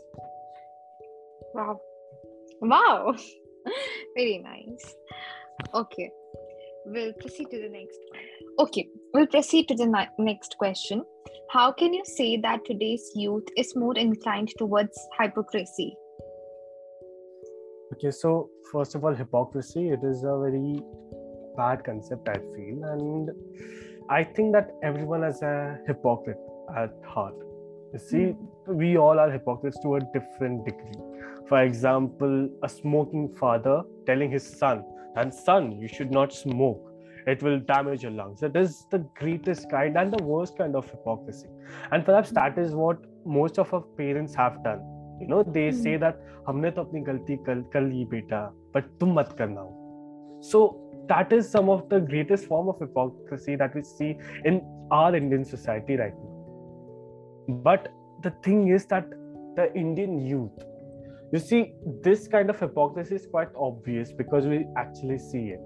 [1.53, 1.79] Wow.
[2.61, 3.15] Wow.
[4.15, 4.95] Very nice.
[5.73, 6.09] Okay
[6.87, 8.67] we'll proceed to the next one.
[8.67, 11.03] Okay, we'll proceed to the ni- next question.
[11.51, 15.95] How can you say that today's youth is more inclined towards hypocrisy?
[17.93, 20.81] Okay, so first of all, hypocrisy, it is a very
[21.55, 22.83] bad concept, I feel.
[22.83, 23.29] And
[24.09, 26.39] I think that everyone is a hypocrite
[26.75, 27.35] at heart.
[27.93, 28.75] You see, mm-hmm.
[28.75, 30.99] we all are hypocrites to a different degree.
[31.47, 34.83] For example, a smoking father telling his son
[35.16, 36.88] and son you should not smoke
[37.26, 40.90] it will damage your lungs it is the greatest kind and the worst kind of
[40.90, 41.48] hypocrisy
[41.92, 44.80] and perhaps that is what most of our parents have done
[45.20, 45.82] you know they mm-hmm.
[45.82, 48.40] say that हमने तो अपनी गलती कर कर ली बेटा
[48.74, 49.66] but तुम मत करना
[50.50, 50.62] so
[51.10, 54.16] that is some of the greatest form of hypocrisy that we see
[54.50, 54.60] in
[54.98, 57.88] our Indian society right now but
[58.24, 59.08] the thing is that
[59.56, 60.64] the Indian youth
[61.31, 65.59] you see, this kind of hypocrisy is quite obvious because we actually see it.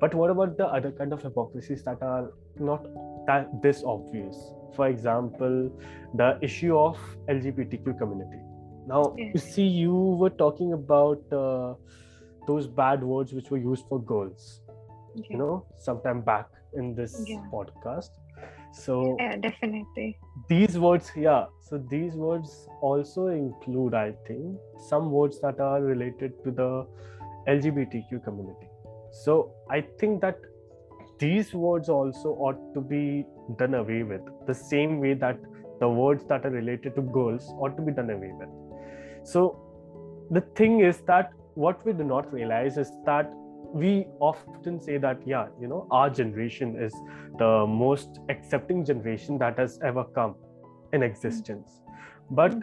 [0.00, 2.86] But what about the other kind of hypocrisies that are not
[3.26, 4.36] that this obvious?
[4.74, 5.70] For example,
[6.14, 8.40] the issue of LGBTQ community.
[8.86, 11.74] Now, you see, you were talking about uh,
[12.46, 14.60] those bad words which were used for girls.
[15.14, 17.42] You know, sometime back in this yeah.
[17.52, 18.10] podcast
[18.72, 20.18] so yeah, definitely.
[20.48, 24.56] these words yeah so these words also include i think
[24.88, 26.86] some words that are related to the
[27.48, 28.68] lgbtq community.
[29.12, 30.38] So i think that
[31.18, 33.24] these words also ought to be
[33.58, 35.38] done away with the same way that
[35.80, 38.48] the words that are related to girls ought to be done away with.
[39.24, 39.40] So
[40.30, 43.32] the thing is that what we do not realize is that
[43.72, 46.92] we often say that yeah you know our generation is
[47.38, 50.34] the most accepting generation that has ever come
[50.92, 51.06] in hmm.
[51.06, 51.80] existence.
[52.30, 52.60] But hmm.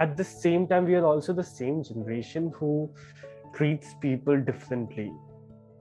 [0.00, 2.90] at the same time we are also the same generation who
[3.54, 5.12] treats people differently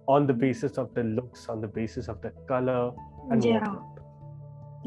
[0.08, 0.40] on the hmm.
[0.40, 2.92] basis of the looks on the basis of the color
[3.32, 3.60] and yeah.
[3.60, 3.92] whatnot.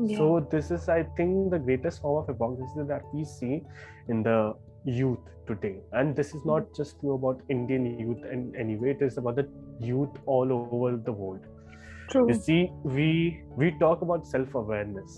[0.01, 0.17] Yeah.
[0.17, 3.65] so this is i think the greatest form of hypocrisy that we see
[4.09, 4.55] in the
[5.01, 9.17] youth today and this is not just true about indian youth and anyway it is
[9.23, 9.47] about the
[9.81, 11.41] youth all over the world
[12.11, 12.29] True.
[12.29, 13.09] you see we
[13.63, 15.17] we talk about self-awareness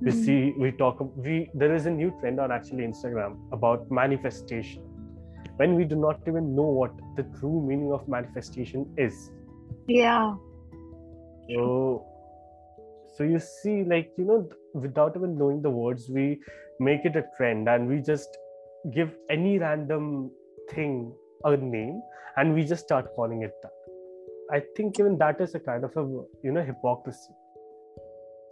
[0.00, 0.24] we Mhm.
[0.24, 4.82] see we talk we there is a new trend on actually instagram about manifestation
[5.60, 9.20] when we do not even know what the true meaning of manifestation is
[9.86, 10.34] Yeah.
[11.54, 11.64] so
[13.16, 14.38] so you see like you know
[14.86, 16.24] without even knowing the words we
[16.88, 18.38] make it a trend and we just
[18.92, 20.30] give any random
[20.70, 21.12] thing
[21.44, 22.00] a name
[22.36, 23.72] and we just start calling it that
[24.56, 26.04] i think even that is a kind of a
[26.42, 27.34] you know hypocrisy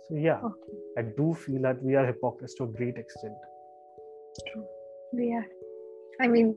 [0.09, 0.77] so yeah Okay.
[0.99, 3.35] i do feel that we are hypocrites to a great extent
[4.53, 4.67] True.
[5.13, 5.43] Yeah.
[6.21, 6.57] I mean,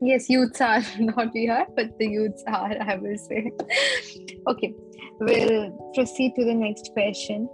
[0.00, 3.50] yes, youths are not we are, but the youths are, I will say.
[4.48, 4.74] okay,
[5.20, 7.48] we'll proceed to the next question.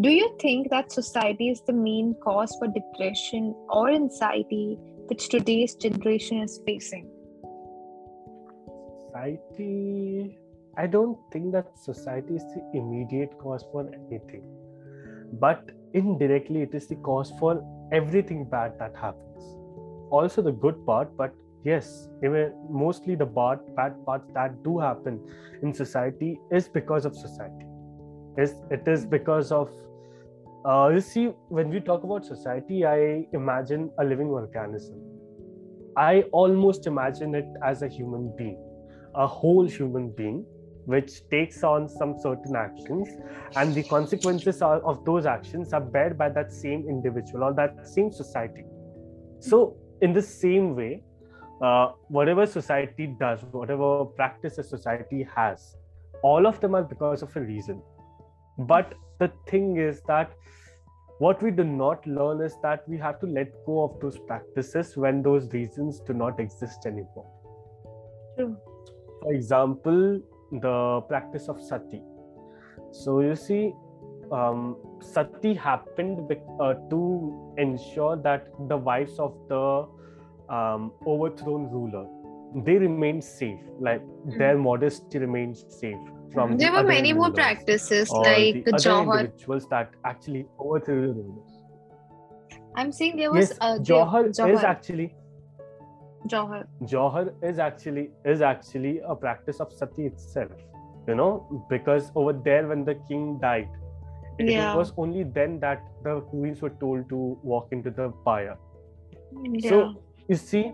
[0.00, 4.78] Do you think that society is the main cause for depression or anxiety
[5.08, 7.08] which today's generation is facing?
[9.08, 10.38] society
[10.76, 14.44] i don't think that society is the immediate cause for anything
[15.44, 17.52] but indirectly it is the cause for
[17.92, 19.48] everything bad that happens
[20.10, 21.34] also the good part but
[21.64, 25.18] yes even mostly the bad bad parts that do happen
[25.62, 27.66] in society is because of society
[28.36, 29.70] is it is because of
[30.68, 34.96] uh, you see when we talk about society i imagine a living organism.
[35.96, 38.58] I almost imagine it as a human being
[39.14, 40.44] a whole human being
[40.84, 43.08] which takes on some certain actions
[43.56, 47.86] and the consequences are, of those actions are bared by that same individual or that
[47.86, 48.64] same society.
[49.40, 51.02] So in the same way
[51.62, 55.76] uh, whatever society does whatever practices society has
[56.22, 57.82] all of them are because of a reason.
[58.58, 60.32] But the thing is that
[61.18, 64.96] what we do not learn is that we have to let go of those practices
[64.96, 67.26] when those reasons do not exist anymore.
[68.36, 68.56] True.
[69.22, 70.20] for example
[70.52, 72.00] the practice of sati.
[72.92, 73.72] So you see
[74.30, 79.88] um, sati happened uh, to ensure that the wives of the
[80.54, 82.06] um, overthrown ruler
[82.64, 84.00] they remained safe like
[84.38, 85.98] their modesty remained safe
[86.32, 89.20] from there the were many more practices like the Johar.
[89.20, 91.54] individuals that actually overthrew the rulers
[92.76, 95.14] I'm saying there was yes uh, is actually
[96.26, 96.66] Johar.
[96.82, 100.50] Johar is actually is actually a practice of sati itself.
[101.06, 103.68] You know, because over there when the king died,
[104.38, 104.74] it Yeah.
[104.76, 108.58] was only then that the queens were told to walk into the fire.
[109.42, 109.70] Yeah.
[109.70, 109.78] So
[110.28, 110.72] you see,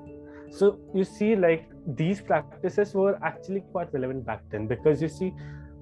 [0.50, 5.34] so you see, like these practices were actually quite relevant back then because you see,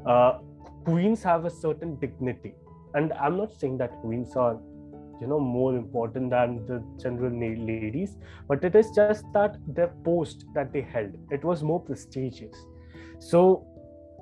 [0.06, 0.38] uh,
[0.84, 2.54] queens have a certain dignity,
[2.94, 4.58] and I'm not saying that queens are
[5.20, 8.16] you know more important than the general ladies
[8.48, 12.56] but it is just that the post that they held it was more prestigious.
[13.20, 13.64] So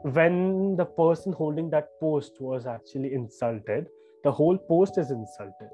[0.03, 3.87] when the person holding that post was actually insulted
[4.24, 5.70] the whole post is insulted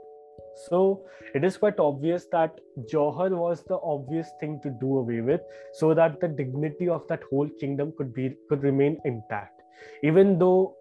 [0.68, 1.04] so
[1.34, 2.58] it is quite obvious that
[2.92, 5.40] johar was the obvious thing to do away with
[5.74, 9.62] so that the dignity of that whole kingdom could be could remain intact.
[10.02, 10.74] Even though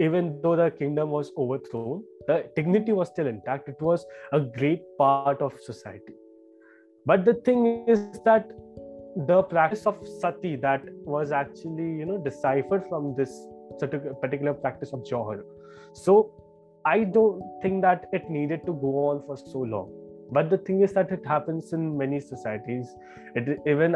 [0.00, 3.68] even though the kingdom was overthrown the dignity was still intact.
[3.68, 6.14] It was a great part of society.
[7.06, 8.50] But the thing is that
[9.16, 13.46] the practice of sati that was actually you know deciphered from this
[14.20, 15.40] particular practice of johar
[15.92, 16.32] so
[16.86, 19.92] i don't think that it needed to go on for so long.
[20.30, 22.94] But the thing is that it happens in many societies.
[23.34, 23.94] It even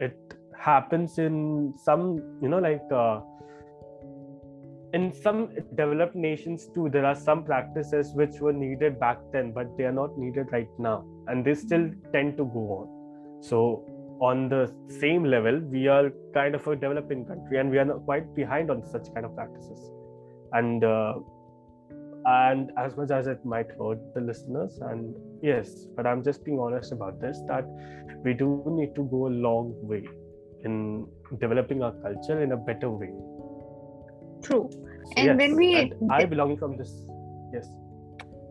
[0.00, 0.18] it
[0.56, 3.20] happens in some you know like uh,
[4.92, 9.76] in some developed nations too there are some practices which were needed back then but
[9.76, 11.04] they are not needed right now.
[11.28, 13.42] And they still tend to go on.
[13.42, 13.84] So
[14.20, 18.34] on the same level we are kind of a developing country and we are quite
[18.34, 19.90] behind on such kind of practices.
[20.52, 21.14] And uh,
[22.26, 26.58] and as much as it might hurt the listeners and yes but i'm just being
[26.58, 27.64] honest about this that
[28.24, 30.02] we do need to go a long way
[30.64, 31.06] in
[31.40, 33.12] developing our culture in a better way
[34.46, 34.68] True.
[35.16, 36.90] And when we- and I belong from this.
[37.52, 37.68] Yes.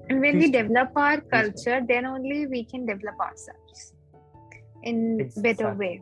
[0.09, 3.93] And when we Please- develop our please, culture, then only we can develop ourselves
[4.81, 6.01] in better way.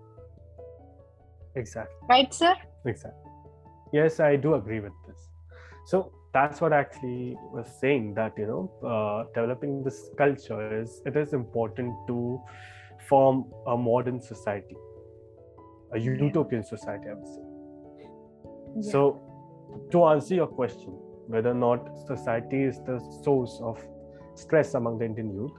[1.56, 2.08] Exactly.
[2.10, 2.54] Right, sir?
[2.86, 3.32] Exactly.
[3.92, 5.30] Yes, I do agree with this.
[5.88, 11.02] So that's what I actually was saying that you know uh, developing this culture is
[11.06, 12.42] it is important to
[13.10, 14.78] form a modern society,
[15.94, 17.10] a utopian society.
[17.10, 17.42] I would say.
[18.80, 18.92] Yeah.
[18.92, 19.20] So,
[19.92, 20.94] to answer your question,
[21.28, 23.84] whether or not society is the source of
[24.36, 25.52] stress among the Indian youth,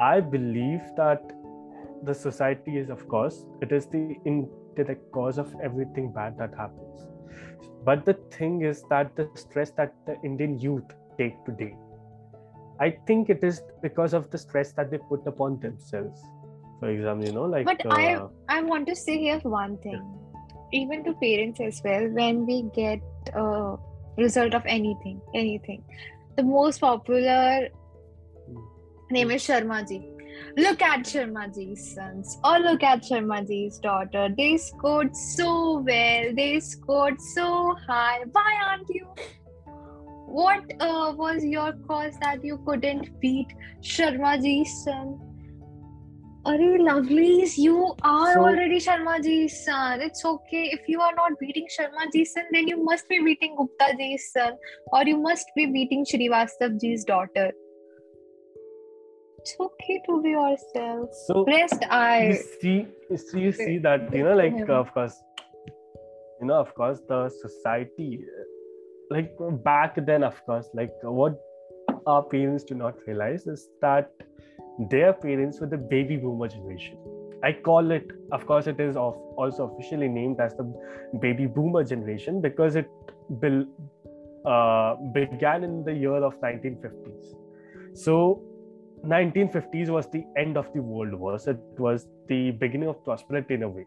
[0.00, 1.22] I believe that
[2.02, 7.06] the society is, of course, it is the indirect cause of everything bad that happens.
[7.84, 11.72] But the thing is that the stress that the indian youth take today
[12.80, 16.22] i think it is because of the stress that they put upon themselves
[16.80, 20.00] for example you know like but uh, i i want to say here one thing
[20.00, 20.80] yeah.
[20.80, 23.00] even to parents as well when we get
[23.34, 23.76] a
[24.16, 25.82] result of anything anything
[26.36, 27.68] the most popular
[28.50, 28.66] mm.
[29.10, 30.00] name is sharma ji
[30.56, 32.38] look at Sharmaji's sons.
[32.44, 34.28] Or look at Sharmaji's daughter.
[34.36, 36.34] They scored so well.
[36.34, 38.24] They scored so high.
[38.32, 39.06] Why aren't you?
[40.26, 45.20] What uh, was your cause that you couldn't beat sharma ji's son
[46.46, 50.02] Arey lovelies, you are so, already Sharmaji's son.
[50.02, 50.64] It's okay.
[50.72, 54.52] If you are not beating Sharmaji's son, then you must be beating Gupta ji's son,
[54.92, 57.50] or you must be beating Srivastav ji's daughter.
[59.44, 61.10] It's okay to be yourself.
[61.26, 65.14] So rest I you see, you see, you see that you know, like of course,
[66.40, 68.24] you know, of course, the society,
[69.10, 71.38] like back then, of course, like what
[72.06, 74.10] our parents do not realize is that
[74.90, 76.96] their parents were the baby boomer generation.
[77.42, 80.64] I call it, of course, it is of also officially named as the
[81.20, 82.88] baby boomer generation because it
[83.42, 83.66] be,
[84.46, 87.34] uh, began in the year of 1950s.
[87.92, 88.42] So
[89.04, 93.62] 1950s was the end of the world wars it was the beginning of prosperity in
[93.62, 93.86] a way.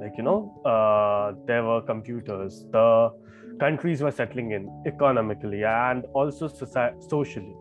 [0.00, 3.10] Like, you know, uh, there were computers, the
[3.58, 7.56] countries were settling in economically and also socially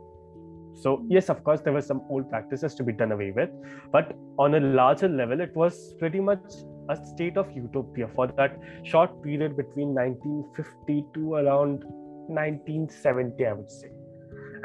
[0.76, 3.50] so, yes, of course, there were some old practices to be done away with,
[3.92, 6.54] but on a larger level, it was pretty much
[6.90, 11.86] a state of utopia for that short period between 1950 to around
[12.28, 13.90] 1970, I would say.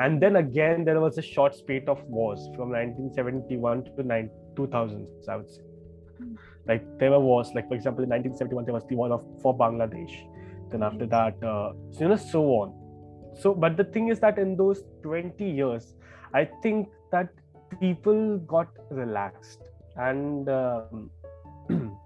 [0.01, 5.29] And then again, there was a short spate of wars from 1971 to 9, 2000s,
[5.29, 5.63] I would say.
[6.67, 9.57] Like there were wars, like for example, in 1971, there was the war of, for
[9.57, 10.15] Bangladesh.
[10.71, 12.81] Then after that, uh, so, you know, so on
[13.35, 15.95] so but the thing is that in those 20 years
[16.35, 17.29] I think that
[17.81, 19.61] people got relaxed
[19.97, 21.11] and um,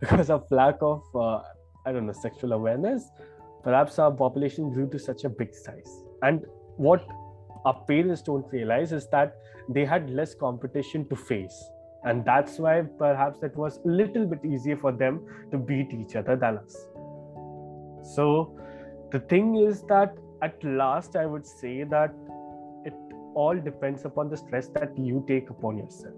[0.00, 1.40] because of lack of uh,
[1.86, 3.04] I don't know sexual awareness,
[3.68, 6.02] perhaps our population grew to such a big size.
[6.22, 6.44] And
[6.76, 7.06] what
[7.64, 9.36] our parents don't realize is that
[9.68, 11.58] they had less competition to face.
[12.04, 16.16] And that's why perhaps it was a little bit easier for them to beat each
[16.16, 16.76] other than us.
[18.14, 18.58] So
[19.10, 22.14] the thing is that at last i would say that
[22.84, 22.94] it
[23.34, 26.14] all depends upon the stress that you take upon yourself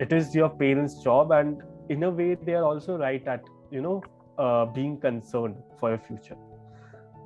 [0.00, 3.82] it is your parents job and in a way they are also right at you
[3.82, 4.02] know
[4.38, 6.36] uh, being concerned for your future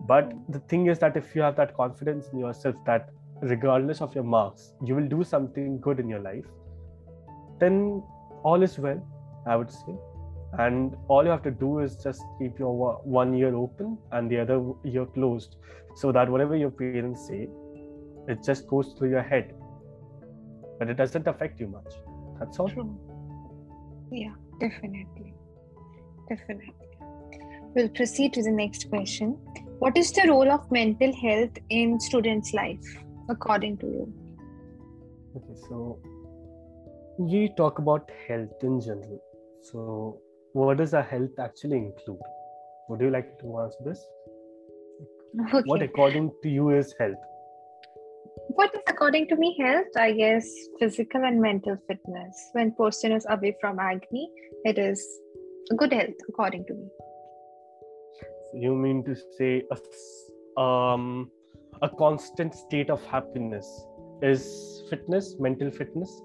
[0.07, 4.15] but the thing is that if you have that confidence in yourself that regardless of
[4.15, 6.45] your marks you will do something good in your life
[7.59, 8.03] then
[8.43, 9.01] all is well
[9.47, 9.97] i would say.
[10.59, 14.39] And all you have to do is just keep your one ear open and the
[14.39, 15.57] other ear closed
[15.97, 17.49] so that whatever your parents say
[18.29, 19.53] it just goes through your head.
[20.79, 21.93] But it doesn't affect you much.
[22.39, 22.69] That's all.
[22.69, 22.99] True.
[24.13, 25.35] yeah definitely.
[26.29, 26.73] Definitely.
[27.75, 29.37] We'll proceed to the next question
[29.79, 32.91] what is the role of mental health in students life
[33.29, 34.13] according to you
[35.37, 35.99] okay so
[37.19, 39.21] we talk about health in general
[39.63, 40.21] so
[40.55, 42.21] what does our health actually include?
[42.89, 44.07] Would you like to answer this?
[45.53, 45.63] Okay.
[45.65, 47.17] What, according to you, is health?
[48.51, 49.89] What is, according to me, health?
[49.97, 50.49] I guess
[50.79, 52.51] physical and mental fitness.
[52.53, 54.31] When person is away from agony,
[54.65, 55.05] it is
[55.77, 56.87] good health, according to me.
[58.55, 61.29] You mean to say a, um,
[61.83, 63.67] a constant state of happiness?
[64.23, 66.23] Is fitness, mental fitness?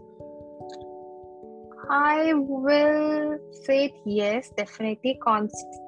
[1.89, 5.81] I will say yes, definitely const-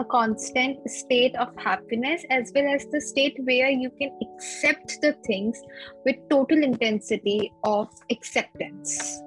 [0.00, 5.12] a constant state of happiness as well as the state where you can accept the
[5.26, 5.60] things
[6.06, 9.20] with total intensity of acceptance.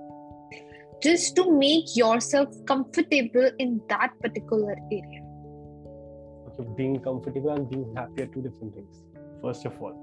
[1.04, 5.27] Just to make yourself comfortable in that particular area
[6.64, 9.04] being comfortable and being happy are two different things
[9.42, 9.96] first of all.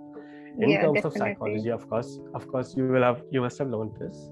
[0.59, 1.20] In yeah, terms definitely.
[1.20, 4.30] of psychology of course of course you will have you must have learned this.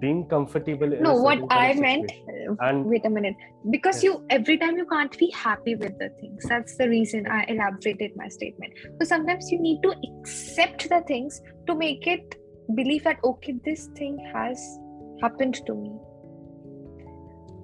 [0.00, 3.34] Being comfortable no what i meant uh, and wait a minute.
[3.70, 4.04] Because yes.
[4.04, 6.44] you every time you can't be happy with the things.
[6.48, 8.74] That's the reason i elaborated my statement.
[9.00, 12.36] So sometimes you need to accept the things to make it
[12.74, 14.78] believe that okay this thing has
[15.22, 15.92] happened to me.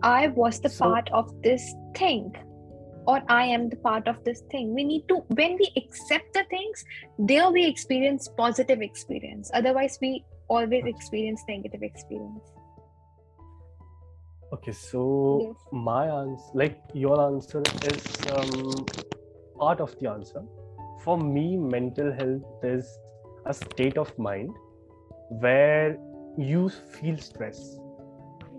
[0.02, 2.34] I was the so, part of this thing
[3.06, 6.44] or i am the part of this thing we need to when we accept the
[6.50, 6.84] things
[7.18, 12.54] there we experience positive experience otherwise we always experience negative experience
[14.54, 15.56] Okay, so Yes.
[15.72, 18.86] my answer, like your answer, is um,
[19.58, 20.42] part of the answer.
[21.02, 22.86] For me, mental health is
[23.46, 24.52] a state of mind
[25.28, 25.98] where
[26.38, 27.78] you feel stress,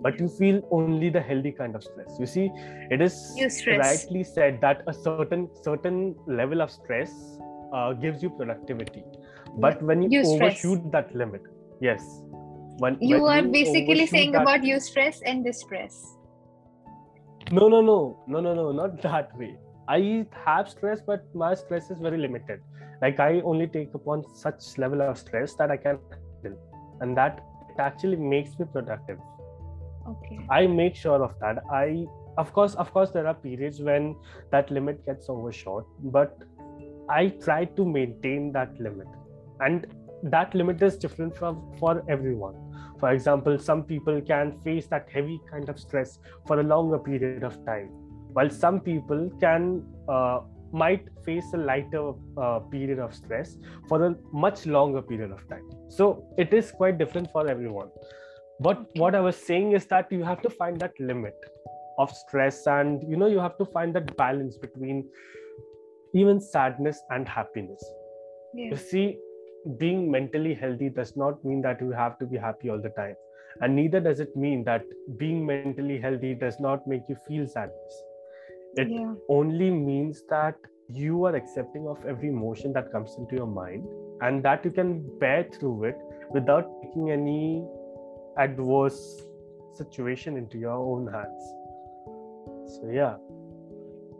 [0.01, 2.17] but you feel only the healthy kind of stress.
[2.19, 2.51] You see,
[2.91, 7.11] it is You rightly said that a certain certain level of stress
[7.73, 9.03] uh, gives you productivity,
[9.57, 10.63] but when you, You stress.
[10.65, 11.41] overshoot that limit,
[11.81, 12.05] yes,
[12.79, 15.95] when You when are basically saying that- about you stress and distress.
[17.51, 19.55] No, no, no, no, no, no, not that way.
[19.87, 22.59] I have stress, but my stress is very limited.
[23.01, 26.59] Like I only take upon such level of stress that I can handle,
[27.01, 27.39] and that
[27.77, 29.19] actually makes me productive.
[30.07, 30.39] Okay.
[30.49, 31.63] I make sure of that.
[31.71, 32.05] I,
[32.37, 34.15] of course, of course, there are periods when
[34.51, 36.37] that limit gets overshot, but
[37.09, 39.07] I try to maintain that limit,
[39.59, 39.87] and
[40.23, 42.55] that limit is different from for everyone.
[42.99, 47.43] For example, some people can face that heavy kind of stress for a longer period
[47.43, 47.87] of time,
[48.33, 50.39] while some people can uh,
[50.71, 55.63] might face a lighter uh, period of stress for a much longer period of time.
[55.89, 57.89] So it is quite different for everyone.
[58.59, 61.35] But what I was saying is that you have to find that limit
[61.97, 65.09] of stress, and you know you have to find that balance between
[66.13, 67.83] even sadness and happiness.
[68.53, 69.17] You see,
[69.77, 73.15] being mentally healthy does not mean that you have to be happy all the time.
[73.61, 74.85] And neither does it mean that
[75.17, 78.03] being mentally healthy does not make you feel sadness.
[78.75, 79.13] It Yeah.
[79.29, 80.55] only means that
[80.87, 83.87] you are accepting of every emotion that comes into your mind
[84.21, 85.97] and that you can bear through it
[86.31, 87.65] without taking any
[88.37, 89.23] adverse
[89.73, 91.43] situation into your own hands.
[92.75, 93.15] So, yeah,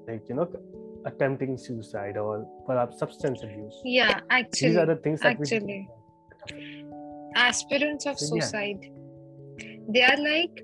[0.08, 0.50] like, you know,
[1.06, 5.88] attempting suicide or perhaps substance abuse Yeah, actually these are the things that actually.
[6.52, 6.86] we
[7.36, 8.42] aspirants of So, yeah.
[8.44, 8.92] suicide,
[9.90, 10.64] they are like,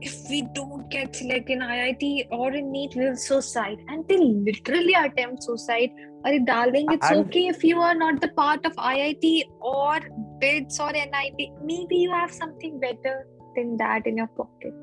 [0.00, 3.78] if we don't get selected in IIT or in NEET, we'll suicide.
[3.88, 5.90] And they literally attempt suicide.
[6.24, 10.00] Are darling, it's okay if you are not the part of IIT or
[10.38, 11.52] BITS or NIT.
[11.62, 14.74] Maybe you have something better than that in your pocket.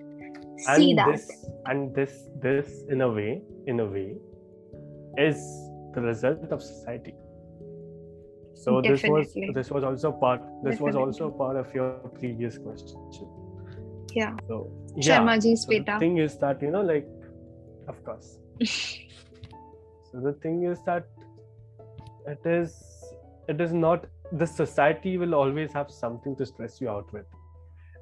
[0.57, 1.11] See and that.
[1.11, 4.15] this and this this in a way in a way
[5.17, 5.37] is
[5.95, 7.13] the result of society
[8.53, 12.99] so this was this was also part this was also part of your previous question
[14.15, 14.35] Yeah.
[14.47, 17.07] so yeah Sharma ji's so the thing is that you know like
[17.93, 18.37] of course
[20.11, 21.07] so the thing is that
[22.33, 22.75] it is
[23.53, 27.25] it is not the society will always have something to stress you out with.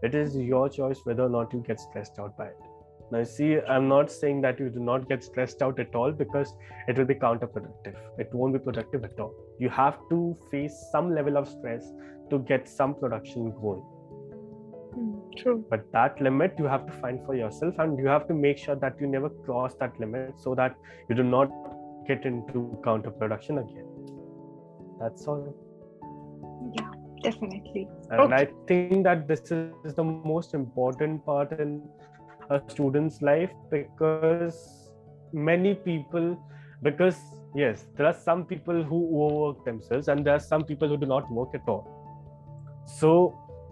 [0.02, 2.58] It is your choice whether or not you get stressed out by it.
[3.12, 6.14] Now you see i'm not saying that you do not get stressed out at all
[6.14, 6.54] because
[6.88, 7.98] it will be counterproductive.
[8.18, 9.34] It won't be productive at all.
[9.60, 11.92] You have to face some level of stress
[12.30, 13.82] to get some production going.
[14.94, 15.66] Hmm, True.
[15.70, 18.76] but that limit you have to find for yourself and you have to make sure
[18.76, 20.78] that you never cross that limit so that
[21.10, 21.52] you do not
[22.08, 23.86] get into counterproduction again.
[25.00, 25.54] That's all
[26.78, 26.92] Yeah,
[27.24, 27.88] definitely.
[28.12, 28.36] and Okay.
[28.36, 31.76] i think that this is the most important part in
[32.50, 34.58] a student's life because
[35.50, 36.28] many people
[36.88, 37.20] because
[37.56, 41.10] yes there are some people who overwork themselves and there are some people who do
[41.14, 41.86] not work at all
[43.00, 43.12] so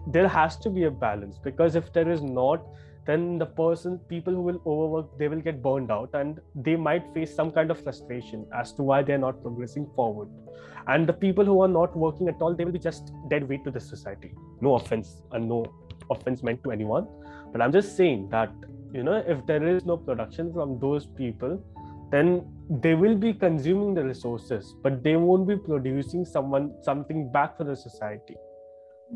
[0.06, 2.64] there has to be a balance because if there is not
[3.06, 7.12] then the person people who will overwork they will get burned out and they might
[7.14, 10.28] face some kind of frustration as to why they're not progressing forward.
[10.86, 13.64] And the people who are not working at all they will be just dead weight
[13.64, 14.32] to the society.
[14.60, 15.64] No offense and no
[16.10, 17.06] offense meant to anyone
[17.52, 18.52] but i'm just saying that
[18.92, 21.62] you know if there is no production from those people
[22.10, 22.44] then
[22.84, 27.64] they will be consuming the resources but they won't be producing someone something back for
[27.64, 28.36] the society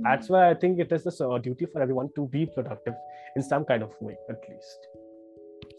[0.02, 2.94] that's why i think it is a uh, duty for everyone to be productive
[3.36, 4.88] in some kind of way at least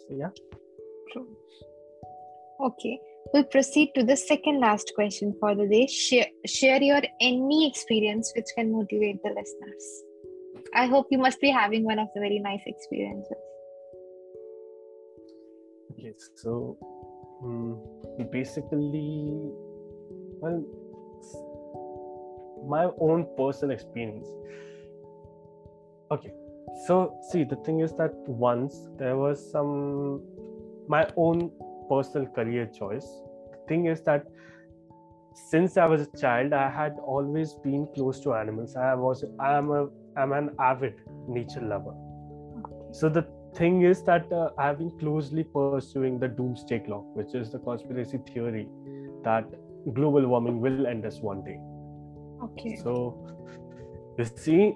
[0.07, 0.29] so yeah
[1.11, 1.27] True.
[2.61, 2.99] Okay,
[3.33, 5.87] we'll proceed to the second last question for the day.
[5.87, 10.03] Share, share your any experience which can motivate the listeners.
[10.73, 13.37] I hope you must be having one of the very nice experiences.
[15.91, 16.77] okay so
[17.43, 17.79] um,
[18.31, 19.51] basically
[20.41, 20.63] well
[22.67, 24.27] my own personal experience.
[26.11, 26.33] Okay
[26.83, 30.21] so see the thing is that once there was some
[30.87, 31.51] my own
[31.89, 33.05] personal career choice.
[33.51, 34.25] The thing is that
[35.49, 38.75] since i was a child i had always been close to animals.
[38.75, 39.87] I was i am a
[40.17, 40.95] i'm an avid
[41.27, 41.95] nature lover.
[42.91, 47.33] So the thing is that uh, I have been closely pursuing the doomsday clock, which
[47.33, 48.67] is the conspiracy theory
[49.23, 49.45] that
[49.93, 51.57] global warming will end us one day.
[52.45, 52.75] Okay.
[52.75, 52.93] So
[54.17, 54.73] you see,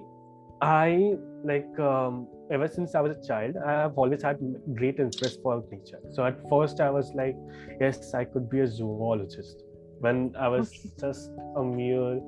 [0.60, 1.14] I
[1.44, 4.38] like um, ever since I was a child, I have always had
[4.74, 6.00] great interest for nature.
[6.12, 7.36] So at first, I was like,
[7.80, 9.62] yes, I could be a zoologist.
[10.00, 10.90] When I was okay.
[11.00, 12.20] just a mere,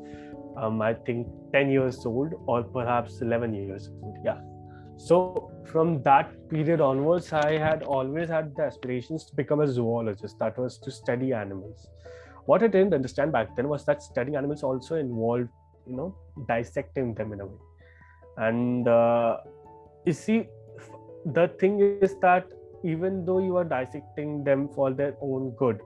[0.56, 4.16] um, I think, 10 years old or perhaps 11 years old.
[4.24, 4.40] Yeah.
[4.96, 10.38] So from that period onwards, I had always had the aspirations to become a zoologist.
[10.38, 11.88] That was to study animals.
[12.46, 15.48] What I didn't understand back then was that studying animals also involved,
[15.86, 16.14] you know,
[16.48, 17.58] dissecting them in a way.
[18.36, 19.38] And uh,
[20.04, 20.48] you see
[21.24, 22.46] the thing is that
[22.84, 25.80] even though you are dissecting them for their own good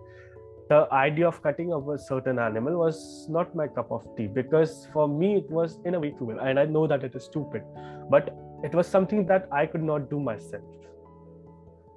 [0.69, 4.89] the idea of cutting of a certain animal was not my cup of tea because
[4.93, 7.63] for me it was in a way cruel and i know that it is stupid
[8.11, 8.35] but
[8.65, 10.65] it was something that i could not do myself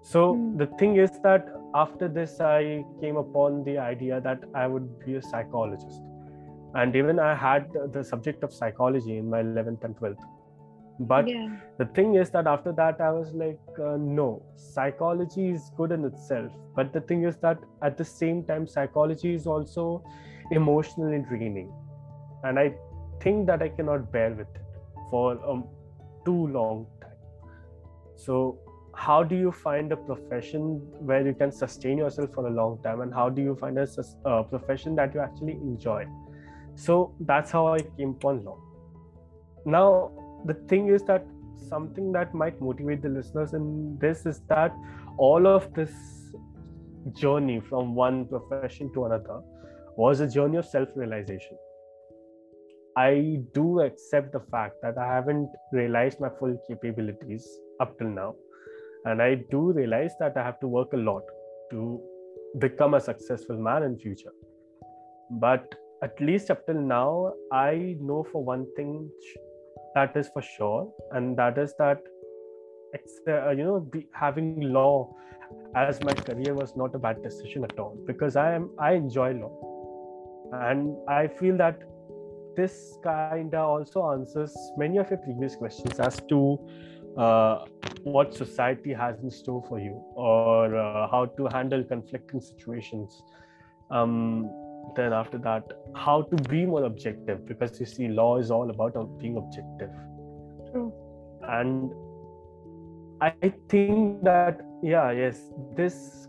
[0.04, 0.58] so mm.
[0.58, 5.16] the thing is that after this i came upon the idea that i would be
[5.16, 6.02] a psychologist.
[6.76, 10.26] And even i had the subject of psychology in my 11th and 12th
[11.00, 11.48] but yeah.
[11.78, 16.04] the thing is that after that i was like uh, no psychology is good in
[16.04, 16.52] itself.
[16.76, 20.04] But the thing is that at the same time psychology is also
[20.52, 21.72] emotionally draining
[22.44, 22.74] and i
[23.22, 24.62] think that i cannot bear with it
[25.10, 25.62] for a
[26.26, 27.12] too long time.
[28.16, 28.60] So
[29.06, 30.64] how do you find a profession
[31.10, 33.88] where you can sustain yourself for a long time and how do you find a,
[33.88, 36.06] a uh, profession that you actually enjoy
[36.76, 38.58] so that's how i came upon law
[39.66, 39.86] now
[40.46, 41.26] the thing is that
[41.70, 44.76] something that might motivate the listeners in this is that
[45.18, 45.92] all of this
[47.14, 49.42] journey from one profession to another
[49.98, 51.58] was a journey of self realization.
[52.98, 57.48] I do accept the fact that I haven't realized my full capabilities
[57.80, 58.36] up till now.
[59.06, 61.24] And I do realize that I have to work a lot
[61.72, 62.02] to
[62.60, 64.34] become a successful man in future.
[65.32, 69.10] But at least up till now, I know for one thing
[69.96, 72.02] that is for sure and that is that
[72.94, 75.14] it's uh, you know having law
[75.76, 79.32] as my career was not a bad decision at all because i am i enjoy
[79.34, 79.52] law
[80.70, 81.80] and i feel that
[82.56, 86.58] this kind of also answers many of your previous questions as to
[87.18, 87.66] uh,
[88.04, 93.22] what society has in store for you or uh, how to handle conflicting situations.
[93.92, 94.50] Um,
[94.96, 95.64] then after that
[95.96, 99.92] how to be more objective because you see law is all about being objective.
[100.72, 100.94] True.
[101.44, 101.92] and
[103.22, 106.28] i think that yeah yes this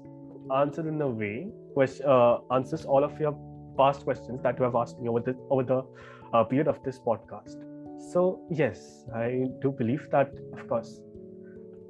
[0.56, 3.36] answer in a way which uh, answers all of your
[3.76, 5.82] past questions that you have asked me over the over the
[6.32, 7.69] uh, period of this podcast
[8.12, 11.00] so yes i do believe that of course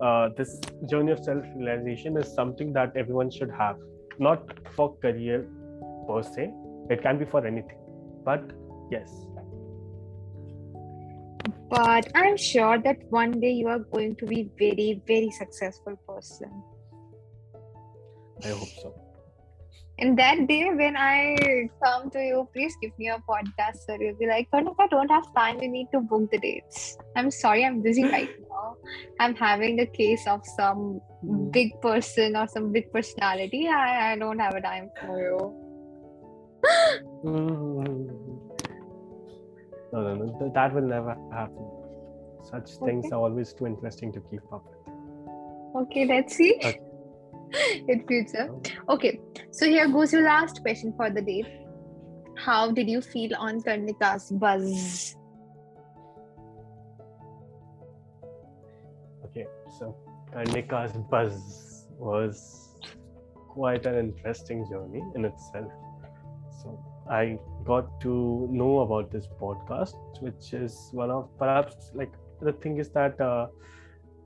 [0.00, 0.58] uh, this
[0.88, 3.76] journey of self-realization is something that everyone should have.
[4.18, 4.42] Not
[4.74, 5.46] for career
[6.06, 6.52] per se
[6.90, 7.78] it can be for anything.
[8.24, 8.42] But
[8.90, 9.10] yes.
[11.70, 16.50] But i'm sure that one day you are going to be very very successful person.
[18.44, 18.99] I hope so
[20.00, 23.84] and that day when I come to you, please give me a podcast.
[23.86, 26.38] So you'll be like, but if I don't have time, you need to book the
[26.38, 26.96] dates.
[27.16, 28.76] I'm sorry, I'm busy right now.
[29.20, 31.52] I'm having a case of some mm.
[31.52, 33.68] big person or some big personality.
[33.68, 35.54] I, I don't have a time for you.
[37.24, 37.32] no,
[39.92, 41.66] no, no, that will never happen.
[42.44, 42.86] Such okay.
[42.86, 45.82] things are always too interesting to keep up with.
[45.82, 46.54] Okay, let's see.
[46.56, 46.80] Okay.
[47.88, 48.48] In future.
[48.88, 49.20] Okay,
[49.50, 51.44] so here goes your last question for the day.
[52.36, 55.16] How did you feel on Karnika's buzz?
[59.24, 59.46] Okay,
[59.78, 59.96] so
[60.32, 62.78] Karnika's buzz was
[63.48, 65.70] quite an interesting journey in itself
[66.62, 66.78] so
[67.08, 72.78] I got to know about this podcast, which is one of perhaps like the thing
[72.78, 73.46] is that uh,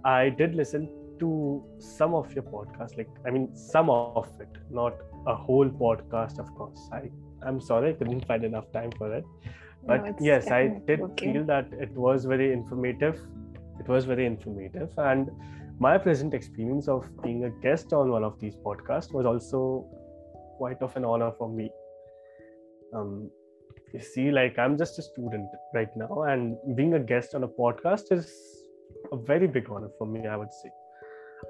[0.04, 0.88] I did listen
[1.20, 4.94] to some of your podcasts, like I mean, some of it, not
[5.26, 6.88] a whole podcast, of course.
[6.92, 7.10] I
[7.46, 9.24] I'm sorry I couldn't find enough time for it,
[9.86, 13.20] but no, yes, I did feel that it was very informative.
[13.80, 15.30] It was very informative, and
[15.78, 19.86] my present experience of being a guest on one of these podcasts was also
[20.58, 21.70] quite of an honor for me.
[22.94, 23.30] Um,
[23.94, 27.48] you see like i'm just a student right now and being a guest on a
[27.48, 28.26] podcast is
[29.12, 30.70] a very big honor for me i would say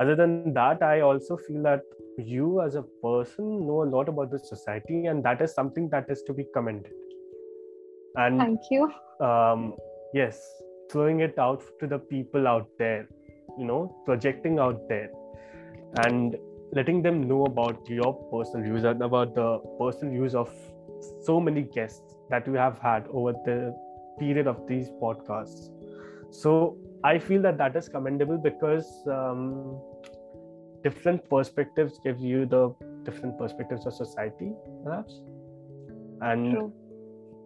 [0.00, 1.82] other than that i also feel that
[2.18, 6.08] you as a person know a lot about the society and that is something that
[6.08, 6.92] is to be commended
[8.16, 8.90] and thank you
[9.20, 9.74] um,
[10.12, 10.40] yes
[10.90, 13.08] throwing it out to the people out there
[13.58, 15.10] you know projecting out there
[16.04, 16.36] and
[16.72, 20.50] letting them know about your personal views and about the personal views of
[21.22, 23.74] so many guests that we have had over the
[24.18, 25.70] period of these podcasts.
[26.30, 29.78] So I feel that that is commendable because um,
[30.82, 32.74] different perspectives give you the
[33.04, 34.52] different perspectives of society,
[34.82, 35.20] perhaps.
[36.22, 36.72] And True.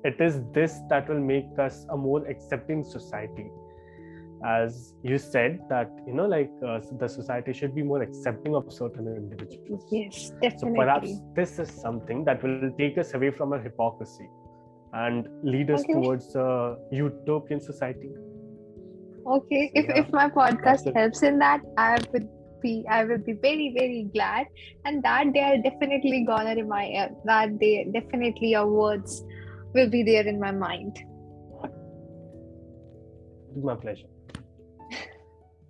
[0.04, 3.50] it is this that will make us a more accepting society.
[4.46, 8.72] As you said, that you know, like uh, the society should be more accepting of
[8.72, 9.84] certain individuals.
[9.90, 10.59] Yes, definitely.
[10.59, 14.28] So perhaps this is something that will take us away from our hypocrisy
[14.92, 15.94] and lead us Okay.
[15.94, 18.11] towards a utopian society.
[19.29, 22.29] Okay, if, Yeah, if my podcast helps in that, I would
[22.62, 24.47] be I will be very very glad,
[24.85, 29.22] and that they are definitely gonna remind uh, that they definitely your words
[29.74, 30.97] will be there in my mind.
[33.55, 34.09] My pleasure.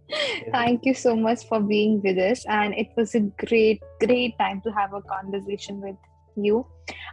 [0.53, 4.61] Thank you so much for being with us, and it was a great great time
[4.63, 5.97] to have a conversation with
[6.45, 6.67] you.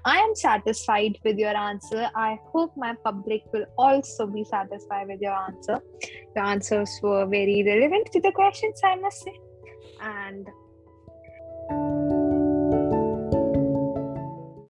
[0.06, 2.10] I am satisfied with your answer.
[2.16, 5.80] I hope my public will also be satisfied with your answer.
[6.36, 9.38] Your answers were very relevant to the questions, I must say.
[10.02, 10.48] And